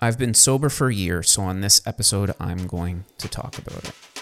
I've 0.00 0.16
been 0.16 0.32
sober 0.32 0.68
for 0.68 0.88
a 0.88 0.94
year, 0.94 1.24
so 1.24 1.42
on 1.42 1.60
this 1.60 1.84
episode, 1.84 2.32
I'm 2.38 2.68
going 2.68 3.04
to 3.18 3.26
talk 3.26 3.58
about 3.58 3.84
it. 3.84 4.17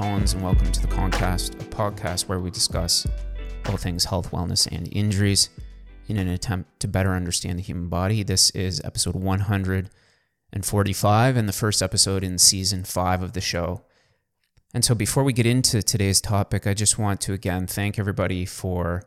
Collins, 0.00 0.32
and 0.32 0.42
welcome 0.42 0.72
to 0.72 0.80
the 0.80 0.88
Concast, 0.88 1.60
a 1.60 1.64
podcast 1.66 2.26
where 2.26 2.40
we 2.40 2.50
discuss 2.50 3.06
all 3.66 3.76
things 3.76 4.06
health, 4.06 4.30
wellness, 4.30 4.66
and 4.72 4.88
injuries 4.90 5.50
in 6.08 6.16
an 6.16 6.26
attempt 6.26 6.80
to 6.80 6.88
better 6.88 7.10
understand 7.10 7.58
the 7.58 7.62
human 7.62 7.90
body. 7.90 8.22
This 8.22 8.48
is 8.52 8.80
episode 8.82 9.14
145 9.14 11.36
and 11.36 11.46
the 11.46 11.52
first 11.52 11.82
episode 11.82 12.24
in 12.24 12.38
season 12.38 12.82
five 12.82 13.22
of 13.22 13.34
the 13.34 13.42
show. 13.42 13.82
And 14.72 14.86
so, 14.86 14.94
before 14.94 15.22
we 15.22 15.34
get 15.34 15.44
into 15.44 15.82
today's 15.82 16.22
topic, 16.22 16.66
I 16.66 16.72
just 16.72 16.98
want 16.98 17.20
to 17.20 17.34
again 17.34 17.66
thank 17.66 17.98
everybody 17.98 18.46
for 18.46 19.02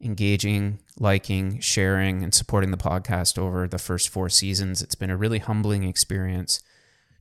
engaging, 0.00 0.80
liking, 0.98 1.60
sharing, 1.60 2.24
and 2.24 2.34
supporting 2.34 2.72
the 2.72 2.76
podcast 2.76 3.38
over 3.38 3.68
the 3.68 3.78
first 3.78 4.08
four 4.08 4.28
seasons. 4.28 4.82
It's 4.82 4.96
been 4.96 5.10
a 5.10 5.16
really 5.16 5.38
humbling 5.38 5.84
experience 5.84 6.60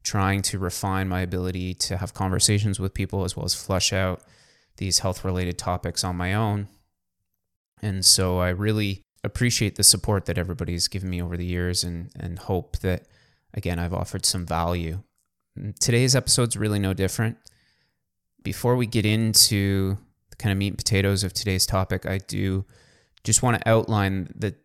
trying 0.03 0.41
to 0.41 0.59
refine 0.59 1.07
my 1.07 1.21
ability 1.21 1.73
to 1.73 1.98
have 1.98 2.13
conversations 2.13 2.80
with 2.80 2.94
people 2.94 3.23
as 3.23 3.35
well 3.35 3.45
as 3.45 3.55
flush 3.55 3.94
out 3.94 4.22
these 4.78 5.00
health 5.00 5.23
related 5.23 5.58
topics 5.58 6.03
on 6.03 6.16
my 6.16 6.33
own. 6.33 6.67
And 7.81 8.05
so 8.05 8.39
I 8.39 8.50
really 8.50 9.02
appreciate 9.23 9.75
the 9.75 9.83
support 9.83 10.25
that 10.25 10.38
everybody's 10.38 10.88
given 10.88 11.09
me 11.09 11.22
over 11.22 11.38
the 11.38 11.45
years 11.45 11.83
and, 11.83 12.11
and 12.17 12.39
hope 12.39 12.80
that, 12.80 13.08
again, 13.53 13.80
I've 13.80 13.94
offered 13.94 14.25
some 14.25 14.45
value. 14.45 15.00
Mm, 15.58 15.78
today's 15.80 16.16
episode's 16.16 16.58
really 16.58 16.80
no 16.80 16.94
different. 16.94 17.38
Before 18.41 18.75
we 18.75 18.85
get 18.85 19.06
into 19.06 19.97
the 20.30 20.35
kind 20.35 20.52
of 20.52 20.58
meat 20.58 20.69
and 20.69 20.78
potatoes 20.78 21.23
of 21.23 21.33
today's 21.33 21.66
topic, 21.66 22.06
I 22.06 22.17
do 22.17 22.66
just 23.23 23.41
want 23.41 23.61
to 23.61 23.69
outline 23.69 24.28
that 24.35 24.56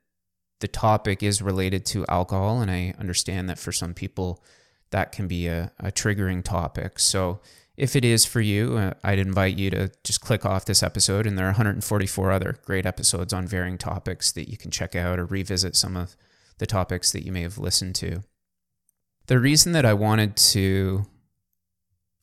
the 0.60 0.68
topic 0.68 1.22
is 1.22 1.40
related 1.40 1.86
to 1.86 2.04
alcohol. 2.08 2.60
And 2.60 2.70
I 2.70 2.94
understand 2.98 3.48
that 3.48 3.58
for 3.58 3.70
some 3.70 3.94
people, 3.94 4.42
that 4.90 5.12
can 5.12 5.28
be 5.28 5.46
a, 5.48 5.72
a 5.78 5.92
triggering 5.92 6.42
topic. 6.42 6.98
So 6.98 7.40
if 7.76 7.94
it 7.94 8.04
is 8.04 8.24
for 8.24 8.40
you, 8.40 8.76
uh, 8.76 8.94
I'd 9.04 9.20
invite 9.20 9.56
you 9.56 9.70
to 9.70 9.90
just 10.02 10.20
click 10.20 10.44
off 10.44 10.64
this 10.64 10.82
episode. 10.82 11.26
And 11.26 11.38
there 11.38 11.46
are 11.46 11.50
144 11.50 12.32
other 12.32 12.56
great 12.64 12.84
episodes 12.84 13.32
on 13.32 13.46
varying 13.46 13.78
topics 13.78 14.32
that 14.32 14.48
you 14.50 14.56
can 14.56 14.70
check 14.70 14.96
out 14.96 15.18
or 15.18 15.24
revisit 15.24 15.76
some 15.76 15.96
of 15.96 16.16
the 16.58 16.66
topics 16.66 17.12
that 17.12 17.24
you 17.24 17.30
may 17.30 17.42
have 17.42 17.56
listened 17.56 17.94
to. 17.96 18.22
The 19.26 19.38
reason 19.38 19.72
that 19.72 19.84
I 19.84 19.94
wanted 19.94 20.36
to 20.36 21.06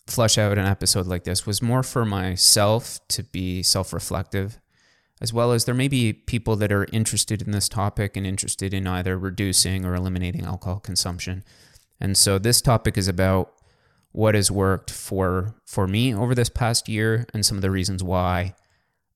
flush 0.08 0.38
out 0.38 0.58
an 0.58 0.66
episode 0.66 1.08
like 1.08 1.24
this 1.24 1.46
was 1.46 1.62
more 1.62 1.84
for 1.84 2.06
myself 2.06 3.00
to 3.10 3.24
be 3.24 3.64
self 3.64 3.94
reflective, 3.94 4.60
as 5.22 5.32
well 5.32 5.52
as 5.52 5.66
there 5.66 5.76
may 5.76 5.88
be 5.88 6.14
people 6.14 6.56
that 6.58 6.72
are 6.72 6.88
interested 6.92 7.42
in 7.42 7.52
this 7.52 7.70
topic 7.70 8.18
and 8.18 8.28
interested 8.28 8.74
in 8.74 8.88
either 8.88 9.18
reducing 9.18 9.86
or 9.86 9.96
eliminating 9.96 10.44
alcohol 10.44 10.80
consumption. 10.80 11.44
And 12.00 12.18
so 12.18 12.38
this 12.38 12.62
topic 12.62 12.98
is 12.98 13.08
about 13.08 13.54
what 14.12 14.36
has 14.36 14.50
worked 14.50 14.92
for 14.92 15.56
for 15.66 15.88
me 15.88 16.14
over 16.16 16.34
this 16.34 16.50
past 16.50 16.88
year 16.88 17.26
and 17.34 17.46
some 17.46 17.58
of 17.58 17.62
the 17.62 17.72
reasons 17.72 18.04
why 18.04 18.56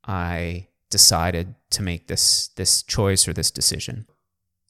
I 0.05 0.67
decided 0.89 1.55
to 1.71 1.81
make 1.81 2.08
this 2.08 2.49
this 2.55 2.83
choice 2.83 3.27
or 3.27 3.33
this 3.33 3.52
decision. 3.52 4.08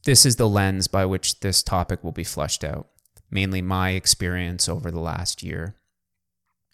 This 0.05 0.25
is 0.25 0.35
the 0.35 0.47
lens 0.47 0.87
by 0.87 1.05
which 1.05 1.39
this 1.39 1.63
topic 1.63 2.03
will 2.03 2.11
be 2.11 2.23
fleshed 2.23 2.63
out, 2.63 2.87
mainly 3.29 3.61
my 3.61 3.91
experience 3.91 4.69
over 4.69 4.91
the 4.91 4.99
last 4.99 5.43
year. 5.43 5.75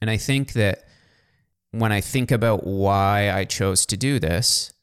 And 0.01 0.09
I 0.09 0.17
think 0.17 0.53
that 0.53 0.83
when 1.71 1.91
I 1.91 2.01
think 2.01 2.31
about 2.31 2.65
why 2.65 3.31
I 3.31 3.45
chose 3.45 3.85
to 3.87 3.97
do 3.97 4.19
this, 4.19 4.73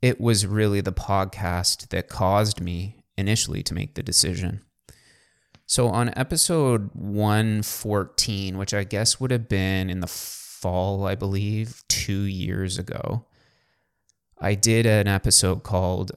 it 0.00 0.20
was 0.20 0.46
really 0.46 0.80
the 0.80 0.92
podcast 0.92 1.88
that 1.88 2.08
caused 2.08 2.60
me 2.60 3.02
initially 3.16 3.62
to 3.64 3.74
make 3.74 3.94
the 3.94 4.02
decision. 4.02 4.62
So 5.70 5.86
on 5.86 6.10
episode 6.16 6.90
114, 6.94 8.58
which 8.58 8.74
I 8.74 8.82
guess 8.82 9.20
would 9.20 9.30
have 9.30 9.48
been 9.48 9.88
in 9.88 10.00
the 10.00 10.08
fall, 10.08 11.06
I 11.06 11.14
believe, 11.14 11.84
two 11.86 12.22
years 12.22 12.76
ago, 12.76 13.26
I 14.36 14.56
did 14.56 14.84
an 14.84 15.06
episode 15.06 15.62
called 15.62 16.10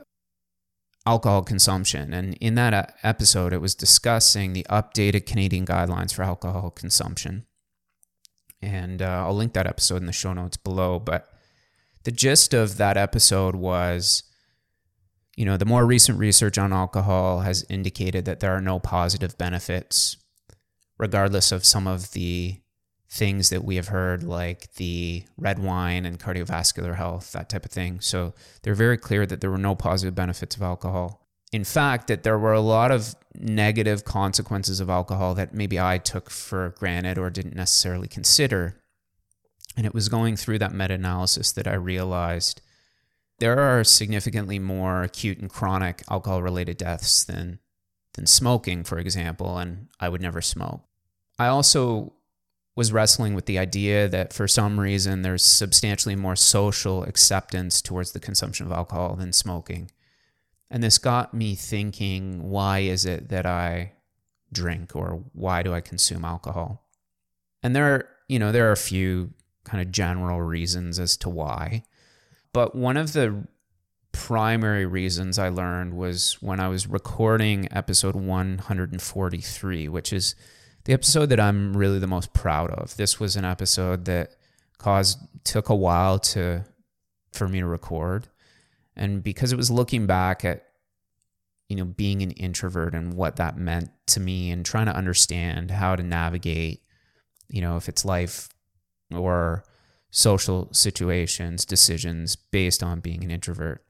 Alcohol 1.05 1.43
Consumption. 1.43 2.15
And 2.15 2.33
in 2.41 2.55
that 2.55 2.95
episode, 3.03 3.53
it 3.53 3.61
was 3.61 3.75
discussing 3.75 4.53
the 4.53 4.65
updated 4.71 5.27
Canadian 5.27 5.67
guidelines 5.67 6.15
for 6.15 6.23
alcohol 6.23 6.71
consumption. 6.71 7.45
And 8.59 9.03
uh, 9.03 9.25
I'll 9.27 9.35
link 9.35 9.53
that 9.53 9.67
episode 9.67 9.97
in 9.97 10.07
the 10.07 10.13
show 10.13 10.33
notes 10.33 10.57
below. 10.57 10.97
But 10.97 11.27
the 12.05 12.11
gist 12.11 12.55
of 12.55 12.77
that 12.77 12.97
episode 12.97 13.55
was 13.55 14.23
you 15.35 15.45
know, 15.45 15.57
the 15.57 15.65
more 15.65 15.85
recent 15.85 16.19
research 16.19 16.57
on 16.57 16.73
alcohol 16.73 17.41
has 17.41 17.65
indicated 17.69 18.25
that 18.25 18.39
there 18.39 18.55
are 18.55 18.61
no 18.61 18.79
positive 18.79 19.37
benefits, 19.37 20.17
regardless 20.97 21.51
of 21.51 21.65
some 21.65 21.87
of 21.87 22.11
the 22.11 22.59
things 23.09 23.49
that 23.49 23.63
we 23.63 23.75
have 23.75 23.89
heard, 23.89 24.23
like 24.23 24.73
the 24.73 25.23
red 25.37 25.59
wine 25.59 26.05
and 26.05 26.19
cardiovascular 26.19 26.95
health, 26.95 27.31
that 27.31 27.49
type 27.49 27.65
of 27.65 27.71
thing. 27.71 27.99
So 27.99 28.33
they're 28.61 28.73
very 28.73 28.97
clear 28.97 29.25
that 29.25 29.39
there 29.41 29.51
were 29.51 29.57
no 29.57 29.75
positive 29.75 30.15
benefits 30.15 30.55
of 30.55 30.61
alcohol. 30.61 31.21
In 31.51 31.63
fact, 31.63 32.07
that 32.07 32.23
there 32.23 32.39
were 32.39 32.53
a 32.53 32.61
lot 32.61 32.91
of 32.91 33.15
negative 33.35 34.03
consequences 34.03 34.79
of 34.79 34.89
alcohol 34.89 35.35
that 35.35 35.53
maybe 35.53 35.79
I 35.79 35.99
took 35.99 36.31
for 36.31 36.73
granted 36.79 37.19
or 37.19 37.29
didn't 37.29 37.55
necessarily 37.55 38.07
consider. 38.07 38.81
And 39.77 39.85
it 39.85 39.93
was 39.93 40.09
going 40.09 40.35
through 40.35 40.59
that 40.59 40.73
meta 40.73 40.95
analysis 40.95 41.51
that 41.51 41.67
I 41.67 41.75
realized 41.75 42.61
there 43.39 43.59
are 43.59 43.83
significantly 43.83 44.59
more 44.59 45.03
acute 45.03 45.39
and 45.39 45.49
chronic 45.49 46.03
alcohol 46.09 46.41
related 46.41 46.77
deaths 46.77 47.23
than 47.23 47.59
than 48.13 48.27
smoking, 48.27 48.83
for 48.83 48.99
example, 48.99 49.57
and 49.57 49.87
I 49.99 50.07
would 50.07 50.21
never 50.21 50.41
smoke. 50.41 50.83
I 51.39 51.47
also 51.47 52.13
was 52.75 52.91
wrestling 52.91 53.33
with 53.33 53.45
the 53.45 53.59
idea 53.59 54.07
that 54.07 54.33
for 54.33 54.47
some 54.47 54.79
reason 54.79 55.21
there's 55.21 55.45
substantially 55.45 56.15
more 56.15 56.35
social 56.35 57.03
acceptance 57.03 57.81
towards 57.81 58.11
the 58.11 58.19
consumption 58.19 58.65
of 58.65 58.71
alcohol 58.71 59.15
than 59.15 59.33
smoking. 59.33 59.91
And 60.69 60.81
this 60.81 60.97
got 60.97 61.33
me 61.33 61.53
thinking 61.55 62.49
why 62.49 62.79
is 62.79 63.05
it 63.05 63.29
that 63.29 63.45
I 63.45 63.93
drink 64.51 64.95
or 64.95 65.23
why 65.33 65.61
do 65.61 65.73
I 65.73 65.81
consume 65.81 66.25
alcohol? 66.25 66.87
And 67.61 67.75
there 67.75 67.93
are, 67.93 68.09
you 68.27 68.39
know, 68.39 68.51
there 68.51 68.67
are 68.67 68.73
a 68.73 68.77
few 68.77 69.33
kind 69.63 69.81
of 69.81 69.91
general 69.91 70.41
reasons 70.41 70.99
as 70.99 71.15
to 71.17 71.29
why. 71.29 71.83
But 72.53 72.75
one 72.75 72.97
of 72.97 73.13
the 73.13 73.47
primary 74.11 74.85
reasons 74.85 75.39
I 75.39 75.49
learned 75.49 75.95
was 75.95 76.37
when 76.39 76.59
I 76.59 76.67
was 76.67 76.87
recording 76.87 77.67
episode 77.71 78.15
143, 78.15 79.87
which 79.89 80.13
is 80.13 80.35
the 80.85 80.93
episode 80.93 81.27
that 81.27 81.39
I'm 81.39 81.75
really 81.75 81.99
the 81.99 82.07
most 82.07 82.31
proud 82.31 82.69
of. 82.69 82.95
This 82.95 83.19
was 83.19 83.35
an 83.35 83.43
episode 83.43 84.05
that 84.05 84.35
caused 84.77 85.17
took 85.43 85.69
a 85.69 85.75
while 85.75 86.19
to 86.19 86.63
for 87.31 87.47
me 87.47 87.59
to 87.59 87.65
record. 87.65 88.27
And 88.95 89.23
because 89.23 89.51
it 89.51 89.57
was 89.57 89.71
looking 89.71 90.05
back 90.05 90.45
at 90.45 90.63
you 91.69 91.75
know 91.75 91.85
being 91.85 92.21
an 92.21 92.31
introvert 92.31 92.93
and 92.93 93.13
what 93.13 93.37
that 93.37 93.57
meant 93.57 93.89
to 94.05 94.19
me 94.19 94.51
and 94.51 94.63
trying 94.63 94.85
to 94.85 94.95
understand 94.95 95.71
how 95.71 95.95
to 95.95 96.03
navigate 96.03 96.83
you 97.47 97.61
know 97.61 97.77
if 97.77 97.89
it's 97.89 98.05
life 98.05 98.49
or 99.11 99.63
social 100.15 100.69
situations, 100.71 101.65
decisions 101.65 102.35
based 102.35 102.83
on 102.83 102.99
being 102.99 103.23
an 103.23 103.31
introvert. 103.31 103.83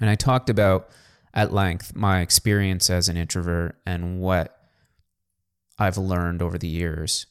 And 0.00 0.08
I 0.08 0.14
talked 0.14 0.48
about 0.48 0.88
at 1.34 1.52
length 1.52 1.94
my 1.94 2.20
experience 2.20 2.88
as 2.88 3.10
an 3.10 3.18
introvert 3.18 3.76
and 3.84 4.18
what 4.18 4.56
I've 5.78 5.98
learned 5.98 6.40
over 6.40 6.56
the 6.56 6.68
years. 6.68 7.26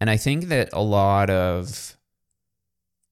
And 0.00 0.10
I 0.10 0.16
think 0.16 0.46
that 0.46 0.70
a 0.72 0.82
lot 0.82 1.30
of 1.30 1.96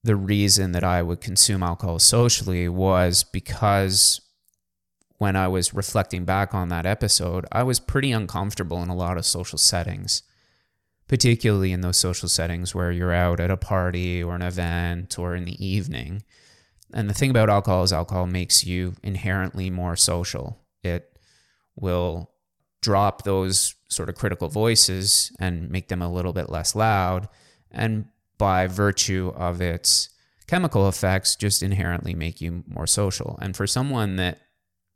the 0.03 0.17
reason 0.17 0.73
that 0.73 0.83
I 0.83 1.01
would 1.01 1.21
consume 1.21 1.63
alcohol 1.63 2.01
socially 2.01 2.69
was 2.69 3.23
because 3.23 4.21
when 5.19 5.37
I 5.37 5.47
was 5.47 5.73
reflecting 5.73 6.25
back 6.25 6.55
on 6.55 6.71
that 6.71 6.87
episode, 6.87 7.47
I 7.53 7.63
was 7.63 7.79
pretty 7.79 8.11
uncomfortable 8.11 8.83
in 8.83 8.89
a 8.89 8.97
lot 8.97 9.17
of 9.17 9.25
social 9.25 9.59
settings 9.59 10.25
particularly 11.11 11.73
in 11.73 11.81
those 11.81 11.97
social 11.97 12.29
settings 12.29 12.73
where 12.73 12.93
you're 12.93 13.13
out 13.13 13.41
at 13.41 13.51
a 13.51 13.57
party 13.57 14.23
or 14.23 14.37
an 14.37 14.43
event 14.43 15.19
or 15.19 15.35
in 15.35 15.45
the 15.45 15.67
evening. 15.67 16.23
And 16.95 17.11
the 17.11 17.15
thing 17.15 17.31
about 17.31 17.51
alcohol 17.51 17.83
is 17.83 17.93
alcohol 17.93 18.29
makes 18.29 18.65
you 18.65 18.95
inherently 19.03 19.71
more 19.71 19.97
social. 19.97 20.61
It 20.85 21.19
will 21.75 22.31
drop 22.81 23.25
those 23.25 23.75
sort 23.89 24.09
of 24.09 24.15
critical 24.15 24.49
voices 24.49 25.33
and 25.41 25.69
make 25.69 25.89
them 25.89 26.01
a 26.01 26.09
little 26.09 26.33
bit 26.33 26.49
less 26.49 26.77
loud. 26.77 27.29
And 27.73 28.05
by 28.39 28.69
virtue 28.69 29.33
of 29.35 29.61
its 29.61 30.11
chemical 30.47 30.89
effects, 30.89 31.35
just 31.35 31.61
inherently 31.61 32.15
make 32.15 32.41
you 32.41 32.63
more 32.69 32.87
social. 32.87 33.37
And 33.43 33.57
for 33.57 33.67
someone 33.67 34.15
that 34.15 34.43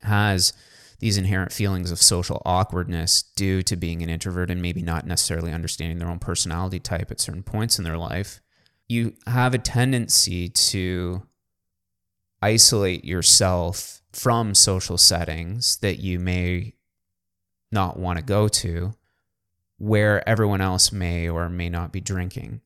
has 0.02 0.52
these 0.98 1.16
inherent 1.16 1.52
feelings 1.52 1.90
of 1.90 2.00
social 2.00 2.42
awkwardness 2.44 3.22
due 3.36 3.62
to 3.62 3.76
being 3.76 4.02
an 4.02 4.10
introvert 4.10 4.50
and 4.50 4.62
maybe 4.62 4.82
not 4.82 5.06
necessarily 5.06 5.52
understanding 5.52 5.98
their 5.98 6.08
own 6.08 6.18
personality 6.18 6.80
type 6.80 7.10
at 7.10 7.20
certain 7.20 7.42
points 7.42 7.78
in 7.78 7.84
their 7.84 7.98
life, 7.98 8.40
you 8.88 9.14
have 9.26 9.54
a 9.54 9.58
tendency 9.58 10.48
to 10.48 11.22
isolate 12.42 13.04
yourself 13.04 14.02
from 14.12 14.54
social 14.54 14.98
settings 14.98 15.78
that 15.78 15.98
you 15.98 16.18
may 16.18 16.74
not 17.72 17.98
want 17.98 18.18
to 18.18 18.24
go 18.24 18.48
to 18.48 18.94
where 19.78 20.26
everyone 20.28 20.60
else 20.60 20.92
may 20.92 21.28
or 21.28 21.48
may 21.48 21.68
not 21.68 21.92
be 21.92 22.00
drinking. 22.00 22.60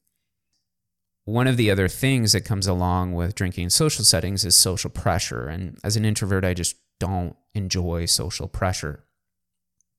One 1.24 1.46
of 1.46 1.56
the 1.56 1.70
other 1.70 1.88
things 1.88 2.32
that 2.32 2.44
comes 2.44 2.66
along 2.66 3.14
with 3.14 3.34
drinking 3.34 3.64
in 3.64 3.70
social 3.70 4.04
settings 4.04 4.44
is 4.44 4.56
social 4.56 4.90
pressure. 4.90 5.46
And 5.46 5.78
as 5.84 5.96
an 5.96 6.04
introvert, 6.04 6.44
I 6.44 6.54
just 6.54 6.76
don't 6.98 7.36
enjoy 7.54 8.06
social 8.06 8.48
pressure. 8.48 9.04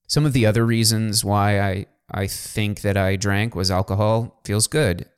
Some 0.06 0.26
of 0.26 0.32
the 0.32 0.46
other 0.46 0.66
reasons 0.66 1.24
why 1.24 1.60
I, 1.60 1.86
I 2.10 2.26
think 2.26 2.80
that 2.80 2.96
I 2.96 3.16
drank 3.16 3.54
was 3.54 3.70
alcohol 3.70 4.40
feels 4.44 4.66
good. 4.66 5.08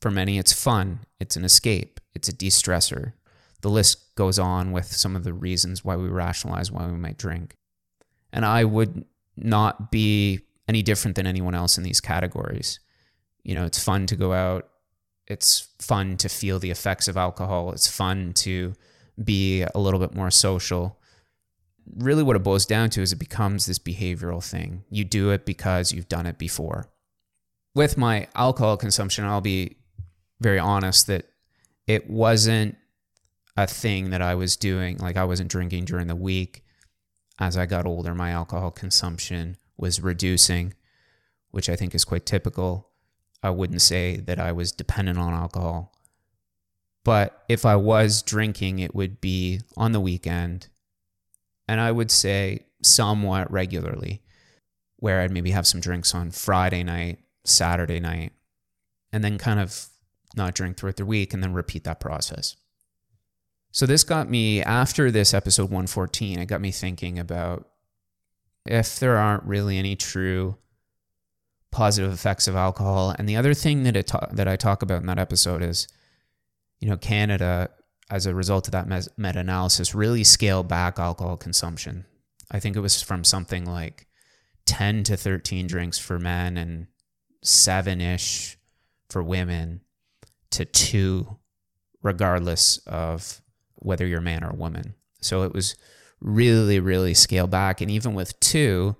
For 0.00 0.10
many, 0.10 0.38
it's 0.38 0.52
fun, 0.52 1.00
it's 1.20 1.36
an 1.36 1.44
escape, 1.44 2.00
it's 2.14 2.28
a 2.28 2.32
de 2.32 2.48
stressor. 2.48 3.12
The 3.60 3.70
list 3.70 4.16
goes 4.16 4.38
on 4.38 4.72
with 4.72 4.86
some 4.86 5.14
of 5.14 5.22
the 5.22 5.32
reasons 5.32 5.84
why 5.84 5.94
we 5.94 6.08
rationalize 6.08 6.72
why 6.72 6.86
we 6.86 6.96
might 6.96 7.18
drink. 7.18 7.54
And 8.32 8.44
I 8.44 8.64
would 8.64 9.04
not 9.36 9.92
be 9.92 10.40
any 10.68 10.82
different 10.82 11.16
than 11.16 11.26
anyone 11.26 11.54
else 11.54 11.78
in 11.78 11.84
these 11.84 12.00
categories. 12.00 12.80
You 13.44 13.54
know, 13.54 13.64
it's 13.64 13.82
fun 13.82 14.06
to 14.06 14.16
go 14.16 14.32
out, 14.32 14.68
it's 15.28 15.68
fun 15.80 16.16
to 16.18 16.28
feel 16.28 16.58
the 16.58 16.70
effects 16.70 17.08
of 17.08 17.16
alcohol, 17.16 17.72
it's 17.72 17.88
fun 17.88 18.32
to 18.34 18.74
be 19.22 19.62
a 19.62 19.78
little 19.78 20.00
bit 20.00 20.14
more 20.14 20.30
social 20.30 20.98
really 21.96 22.22
what 22.22 22.36
it 22.36 22.42
boils 22.42 22.66
down 22.66 22.90
to 22.90 23.02
is 23.02 23.12
it 23.12 23.18
becomes 23.18 23.66
this 23.66 23.78
behavioral 23.78 24.44
thing. 24.44 24.84
You 24.90 25.04
do 25.04 25.30
it 25.30 25.44
because 25.44 25.92
you've 25.92 26.08
done 26.08 26.26
it 26.26 26.38
before. 26.38 26.88
With 27.74 27.96
my 27.96 28.28
alcohol 28.34 28.76
consumption, 28.76 29.24
I'll 29.24 29.40
be 29.40 29.76
very 30.40 30.58
honest 30.58 31.06
that 31.06 31.26
it 31.86 32.08
wasn't 32.08 32.76
a 33.56 33.66
thing 33.66 34.10
that 34.10 34.22
I 34.22 34.34
was 34.34 34.56
doing. 34.56 34.98
Like 34.98 35.16
I 35.16 35.24
wasn't 35.24 35.50
drinking 35.50 35.86
during 35.86 36.06
the 36.06 36.16
week. 36.16 36.64
As 37.38 37.56
I 37.56 37.66
got 37.66 37.86
older, 37.86 38.14
my 38.14 38.30
alcohol 38.30 38.70
consumption 38.70 39.56
was 39.76 40.00
reducing, 40.00 40.74
which 41.50 41.68
I 41.68 41.76
think 41.76 41.94
is 41.94 42.04
quite 42.04 42.26
typical. 42.26 42.88
I 43.42 43.50
wouldn't 43.50 43.82
say 43.82 44.16
that 44.16 44.38
I 44.38 44.52
was 44.52 44.70
dependent 44.72 45.18
on 45.18 45.32
alcohol. 45.32 45.92
But 47.04 47.42
if 47.48 47.66
I 47.66 47.76
was 47.76 48.22
drinking, 48.22 48.78
it 48.78 48.94
would 48.94 49.20
be 49.20 49.60
on 49.76 49.92
the 49.92 50.00
weekend 50.00 50.68
and 51.72 51.80
I 51.80 51.90
would 51.90 52.10
say 52.10 52.66
somewhat 52.82 53.50
regularly, 53.50 54.20
where 54.98 55.22
I'd 55.22 55.30
maybe 55.30 55.52
have 55.52 55.66
some 55.66 55.80
drinks 55.80 56.14
on 56.14 56.30
Friday 56.30 56.82
night, 56.82 57.20
Saturday 57.46 57.98
night, 57.98 58.32
and 59.10 59.24
then 59.24 59.38
kind 59.38 59.58
of 59.58 59.86
not 60.36 60.54
drink 60.54 60.76
throughout 60.76 60.96
the 60.96 61.06
week 61.06 61.32
and 61.32 61.42
then 61.42 61.54
repeat 61.54 61.84
that 61.84 61.98
process. 61.98 62.56
So 63.70 63.86
this 63.86 64.04
got 64.04 64.28
me 64.28 64.62
after 64.62 65.10
this 65.10 65.32
episode 65.32 65.70
114, 65.70 66.40
it 66.40 66.44
got 66.44 66.60
me 66.60 66.72
thinking 66.72 67.18
about 67.18 67.66
if 68.66 68.98
there 68.98 69.16
aren't 69.16 69.44
really 69.44 69.78
any 69.78 69.96
true 69.96 70.58
positive 71.70 72.12
effects 72.12 72.48
of 72.48 72.54
alcohol. 72.54 73.14
And 73.18 73.26
the 73.26 73.36
other 73.36 73.54
thing 73.54 73.84
that 73.84 73.96
it 73.96 74.08
ta- 74.08 74.28
that 74.30 74.46
I 74.46 74.56
talk 74.56 74.82
about 74.82 75.00
in 75.00 75.06
that 75.06 75.18
episode 75.18 75.62
is, 75.62 75.88
you 76.80 76.90
know, 76.90 76.98
Canada 76.98 77.70
as 78.12 78.26
a 78.26 78.34
result 78.34 78.68
of 78.68 78.72
that 78.72 78.86
meta 79.16 79.38
analysis, 79.38 79.94
really 79.94 80.22
scale 80.22 80.62
back 80.62 80.98
alcohol 80.98 81.38
consumption. 81.38 82.04
I 82.50 82.60
think 82.60 82.76
it 82.76 82.80
was 82.80 83.00
from 83.00 83.24
something 83.24 83.64
like 83.64 84.06
10 84.66 85.04
to 85.04 85.16
13 85.16 85.66
drinks 85.66 85.98
for 85.98 86.18
men 86.18 86.58
and 86.58 86.88
seven 87.42 88.02
ish 88.02 88.58
for 89.08 89.22
women 89.22 89.80
to 90.50 90.66
two, 90.66 91.38
regardless 92.02 92.76
of 92.86 93.40
whether 93.76 94.06
you're 94.06 94.18
a 94.18 94.22
man 94.22 94.44
or 94.44 94.50
a 94.50 94.56
woman. 94.56 94.94
So 95.22 95.44
it 95.44 95.54
was 95.54 95.74
really, 96.20 96.80
really 96.80 97.14
scaled 97.14 97.50
back. 97.50 97.80
And 97.80 97.90
even 97.90 98.12
with 98.12 98.38
two, 98.40 98.94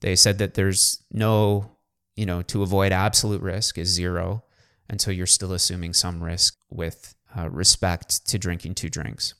they 0.00 0.16
said 0.16 0.38
that 0.38 0.54
there's 0.54 1.04
no, 1.12 1.76
you 2.16 2.26
know, 2.26 2.42
to 2.42 2.64
avoid 2.64 2.90
absolute 2.90 3.42
risk 3.42 3.78
is 3.78 3.90
zero. 3.90 4.42
And 4.88 5.00
so 5.00 5.12
you're 5.12 5.28
still 5.28 5.52
assuming 5.52 5.94
some 5.94 6.20
risk 6.20 6.58
with 6.68 7.14
uh, 7.36 7.48
respect 7.50 8.26
to 8.28 8.38
drinking 8.38 8.74
two 8.74 8.88
drinks. 8.88 9.34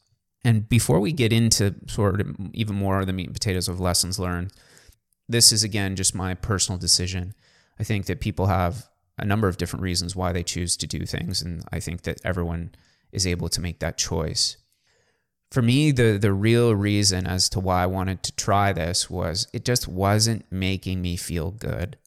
And 0.44 0.68
before 0.68 1.00
we 1.00 1.12
get 1.12 1.32
into 1.32 1.74
sort 1.86 2.20
of 2.20 2.34
even 2.52 2.76
more 2.76 3.00
of 3.00 3.06
the 3.06 3.12
meat 3.12 3.26
and 3.26 3.34
potatoes 3.34 3.68
of 3.68 3.80
lessons 3.80 4.18
learned, 4.18 4.52
this 5.28 5.52
is 5.52 5.62
again 5.62 5.96
just 5.96 6.14
my 6.14 6.34
personal 6.34 6.78
decision. 6.78 7.34
I 7.78 7.84
think 7.84 8.06
that 8.06 8.20
people 8.20 8.46
have 8.46 8.88
a 9.18 9.24
number 9.24 9.48
of 9.48 9.58
different 9.58 9.82
reasons 9.82 10.16
why 10.16 10.32
they 10.32 10.42
choose 10.42 10.76
to 10.78 10.86
do 10.86 11.04
things, 11.04 11.42
and 11.42 11.62
I 11.70 11.78
think 11.78 12.02
that 12.02 12.20
everyone 12.24 12.72
is 13.12 13.26
able 13.26 13.48
to 13.50 13.60
make 13.60 13.80
that 13.80 13.98
choice. 13.98 14.56
For 15.50 15.62
me, 15.62 15.90
the 15.90 16.16
the 16.16 16.32
real 16.32 16.74
reason 16.74 17.26
as 17.26 17.48
to 17.50 17.60
why 17.60 17.82
I 17.82 17.86
wanted 17.86 18.22
to 18.22 18.36
try 18.36 18.72
this 18.72 19.10
was 19.10 19.46
it 19.52 19.64
just 19.64 19.88
wasn't 19.88 20.50
making 20.50 21.02
me 21.02 21.16
feel 21.16 21.50
good. 21.50 21.98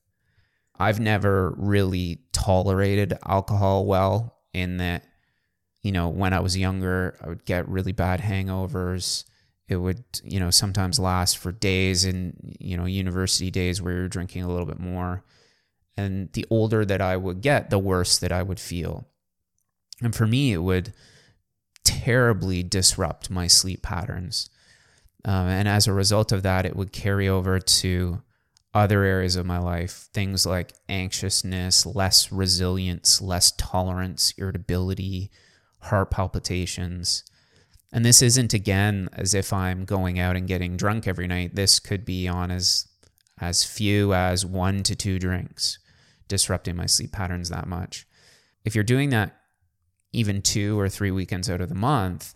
I've 0.79 0.99
never 0.99 1.53
really 1.57 2.21
tolerated 2.31 3.17
alcohol 3.25 3.85
well 3.85 4.39
in 4.53 4.77
that 4.77 5.03
you 5.83 5.91
know, 5.91 6.07
when 6.07 6.33
I 6.33 6.39
was 6.39 6.57
younger, 6.57 7.17
I 7.21 7.27
would 7.27 7.45
get 7.45 7.67
really 7.67 7.91
bad 7.91 8.21
hangovers. 8.21 9.25
It 9.67 9.75
would, 9.75 10.03
you 10.23 10.39
know, 10.39 10.49
sometimes 10.49 10.97
last 10.97 11.37
for 11.37 11.51
days 11.51 12.05
in, 12.05 12.55
you 12.59 12.77
know, 12.77 12.85
university 12.85 13.51
days 13.51 13.81
where 13.81 13.93
you're 13.93 14.07
drinking 14.07 14.43
a 14.43 14.47
little 14.47 14.65
bit 14.65 14.79
more. 14.79 15.23
And 15.95 16.31
the 16.33 16.45
older 16.49 16.85
that 16.85 17.01
I 17.01 17.17
would 17.17 17.41
get, 17.41 17.69
the 17.69 17.77
worse 17.77 18.17
that 18.17 18.31
I 18.31 18.41
would 18.41 18.59
feel. 18.59 19.07
And 20.01 20.15
for 20.15 20.25
me, 20.25 20.53
it 20.53 20.63
would 20.63 20.93
terribly 21.83 22.63
disrupt 22.63 23.29
my 23.29 23.47
sleep 23.47 23.83
patterns. 23.83 24.49
Um, 25.25 25.47
and 25.47 25.67
as 25.67 25.85
a 25.85 25.93
result 25.93 26.31
of 26.31 26.43
that, 26.43 26.65
it 26.65 26.75
would 26.75 26.91
carry 26.91 27.27
over 27.27 27.59
to 27.59 28.21
other 28.73 29.03
areas 29.03 29.35
of 29.35 29.45
my 29.45 29.59
life 29.59 30.09
things 30.13 30.45
like 30.45 30.73
anxiousness, 30.89 31.85
less 31.85 32.31
resilience, 32.31 33.21
less 33.21 33.51
tolerance, 33.51 34.33
irritability, 34.37 35.29
heart 35.83 36.11
palpitations. 36.11 37.23
And 37.91 38.03
this 38.03 38.21
isn't 38.21 38.53
again 38.53 39.09
as 39.13 39.33
if 39.33 39.53
I'm 39.53 39.85
going 39.85 40.19
out 40.19 40.35
and 40.35 40.47
getting 40.47 40.77
drunk 40.77 41.07
every 41.07 41.27
night. 41.27 41.55
This 41.55 41.79
could 41.79 42.05
be 42.05 42.27
on 42.27 42.51
as 42.51 42.87
as 43.39 43.63
few 43.63 44.13
as 44.13 44.45
one 44.45 44.83
to 44.83 44.95
two 44.95 45.19
drinks, 45.19 45.79
disrupting 46.27 46.75
my 46.75 46.85
sleep 46.85 47.11
patterns 47.11 47.49
that 47.49 47.67
much. 47.67 48.05
If 48.63 48.75
you're 48.75 48.83
doing 48.83 49.09
that 49.09 49.35
even 50.13 50.41
two 50.41 50.79
or 50.79 50.87
three 50.87 51.11
weekends 51.11 51.49
out 51.49 51.59
of 51.59 51.69
the 51.69 51.75
month, 51.75 52.35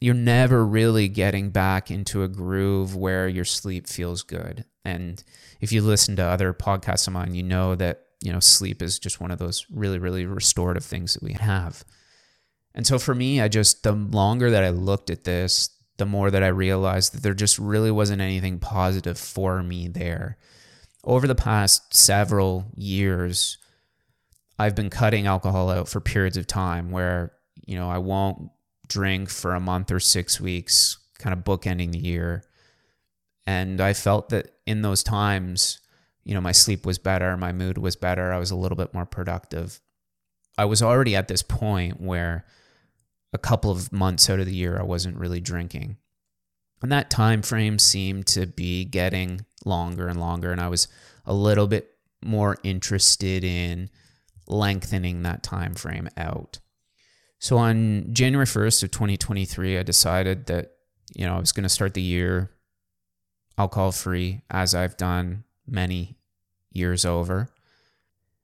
you're 0.00 0.14
never 0.14 0.64
really 0.64 1.08
getting 1.08 1.50
back 1.50 1.90
into 1.90 2.22
a 2.22 2.28
groove 2.28 2.94
where 2.94 3.28
your 3.28 3.44
sleep 3.44 3.86
feels 3.86 4.22
good. 4.22 4.64
And 4.84 5.22
if 5.60 5.72
you 5.72 5.82
listen 5.82 6.16
to 6.16 6.24
other 6.24 6.52
podcasts 6.52 7.06
of 7.06 7.12
mine, 7.12 7.34
you 7.34 7.42
know 7.42 7.74
that, 7.74 8.02
you 8.22 8.32
know, 8.32 8.40
sleep 8.40 8.82
is 8.82 8.98
just 8.98 9.20
one 9.20 9.30
of 9.30 9.38
those 9.38 9.66
really, 9.70 9.98
really 9.98 10.26
restorative 10.26 10.84
things 10.84 11.14
that 11.14 11.22
we 11.22 11.32
have. 11.32 11.84
And 12.74 12.86
so 12.86 12.98
for 12.98 13.14
me, 13.14 13.40
I 13.40 13.48
just, 13.48 13.82
the 13.82 13.92
longer 13.92 14.50
that 14.50 14.64
I 14.64 14.70
looked 14.70 15.10
at 15.10 15.24
this, 15.24 15.70
the 15.96 16.06
more 16.06 16.30
that 16.30 16.42
I 16.42 16.48
realized 16.48 17.14
that 17.14 17.22
there 17.22 17.34
just 17.34 17.58
really 17.58 17.90
wasn't 17.90 18.20
anything 18.20 18.58
positive 18.58 19.16
for 19.16 19.62
me 19.62 19.86
there. 19.86 20.38
Over 21.04 21.26
the 21.26 21.34
past 21.34 21.94
several 21.94 22.66
years, 22.74 23.58
I've 24.58 24.74
been 24.74 24.90
cutting 24.90 25.26
alcohol 25.26 25.70
out 25.70 25.88
for 25.88 26.00
periods 26.00 26.36
of 26.36 26.46
time 26.46 26.90
where, 26.90 27.32
you 27.64 27.76
know, 27.76 27.88
I 27.90 27.98
won't 27.98 28.50
drink 28.88 29.30
for 29.30 29.54
a 29.54 29.60
month 29.60 29.90
or 29.90 30.00
six 30.00 30.40
weeks, 30.40 30.98
kind 31.18 31.32
of 31.32 31.44
bookending 31.44 31.92
the 31.92 31.98
year. 31.98 32.42
And 33.46 33.80
I 33.80 33.92
felt 33.92 34.30
that 34.30 34.54
in 34.66 34.82
those 34.82 35.02
times, 35.02 35.80
you 36.24 36.34
know, 36.34 36.40
my 36.40 36.52
sleep 36.52 36.86
was 36.86 36.98
better, 36.98 37.36
my 37.36 37.52
mood 37.52 37.78
was 37.78 37.96
better, 37.96 38.32
I 38.32 38.38
was 38.38 38.50
a 38.50 38.56
little 38.56 38.76
bit 38.76 38.94
more 38.94 39.06
productive. 39.06 39.80
I 40.56 40.64
was 40.64 40.82
already 40.82 41.14
at 41.14 41.28
this 41.28 41.42
point 41.42 42.00
where 42.00 42.46
a 43.34 43.38
couple 43.38 43.70
of 43.70 43.92
months 43.92 44.30
out 44.30 44.40
of 44.40 44.46
the 44.46 44.54
year 44.54 44.78
I 44.78 44.84
wasn't 44.84 45.18
really 45.18 45.40
drinking. 45.40 45.98
And 46.80 46.92
that 46.92 47.10
time 47.10 47.42
frame 47.42 47.78
seemed 47.78 48.26
to 48.28 48.46
be 48.46 48.84
getting 48.84 49.44
longer 49.64 50.08
and 50.08 50.20
longer 50.20 50.52
and 50.52 50.60
I 50.60 50.68
was 50.68 50.88
a 51.26 51.34
little 51.34 51.66
bit 51.66 51.90
more 52.22 52.56
interested 52.62 53.44
in 53.44 53.90
lengthening 54.46 55.22
that 55.22 55.42
time 55.42 55.74
frame 55.74 56.08
out. 56.16 56.60
So 57.38 57.58
on 57.58 58.06
January 58.12 58.46
1st 58.46 58.84
of 58.84 58.90
2023 58.92 59.78
I 59.78 59.82
decided 59.82 60.46
that 60.46 60.72
you 61.14 61.26
know 61.26 61.34
I 61.36 61.40
was 61.40 61.52
going 61.52 61.64
to 61.64 61.68
start 61.68 61.94
the 61.94 62.02
year 62.02 62.50
alcohol 63.58 63.92
free 63.92 64.42
as 64.50 64.74
I've 64.74 64.96
done 64.96 65.44
many 65.66 66.18
years 66.70 67.04
over. 67.04 67.48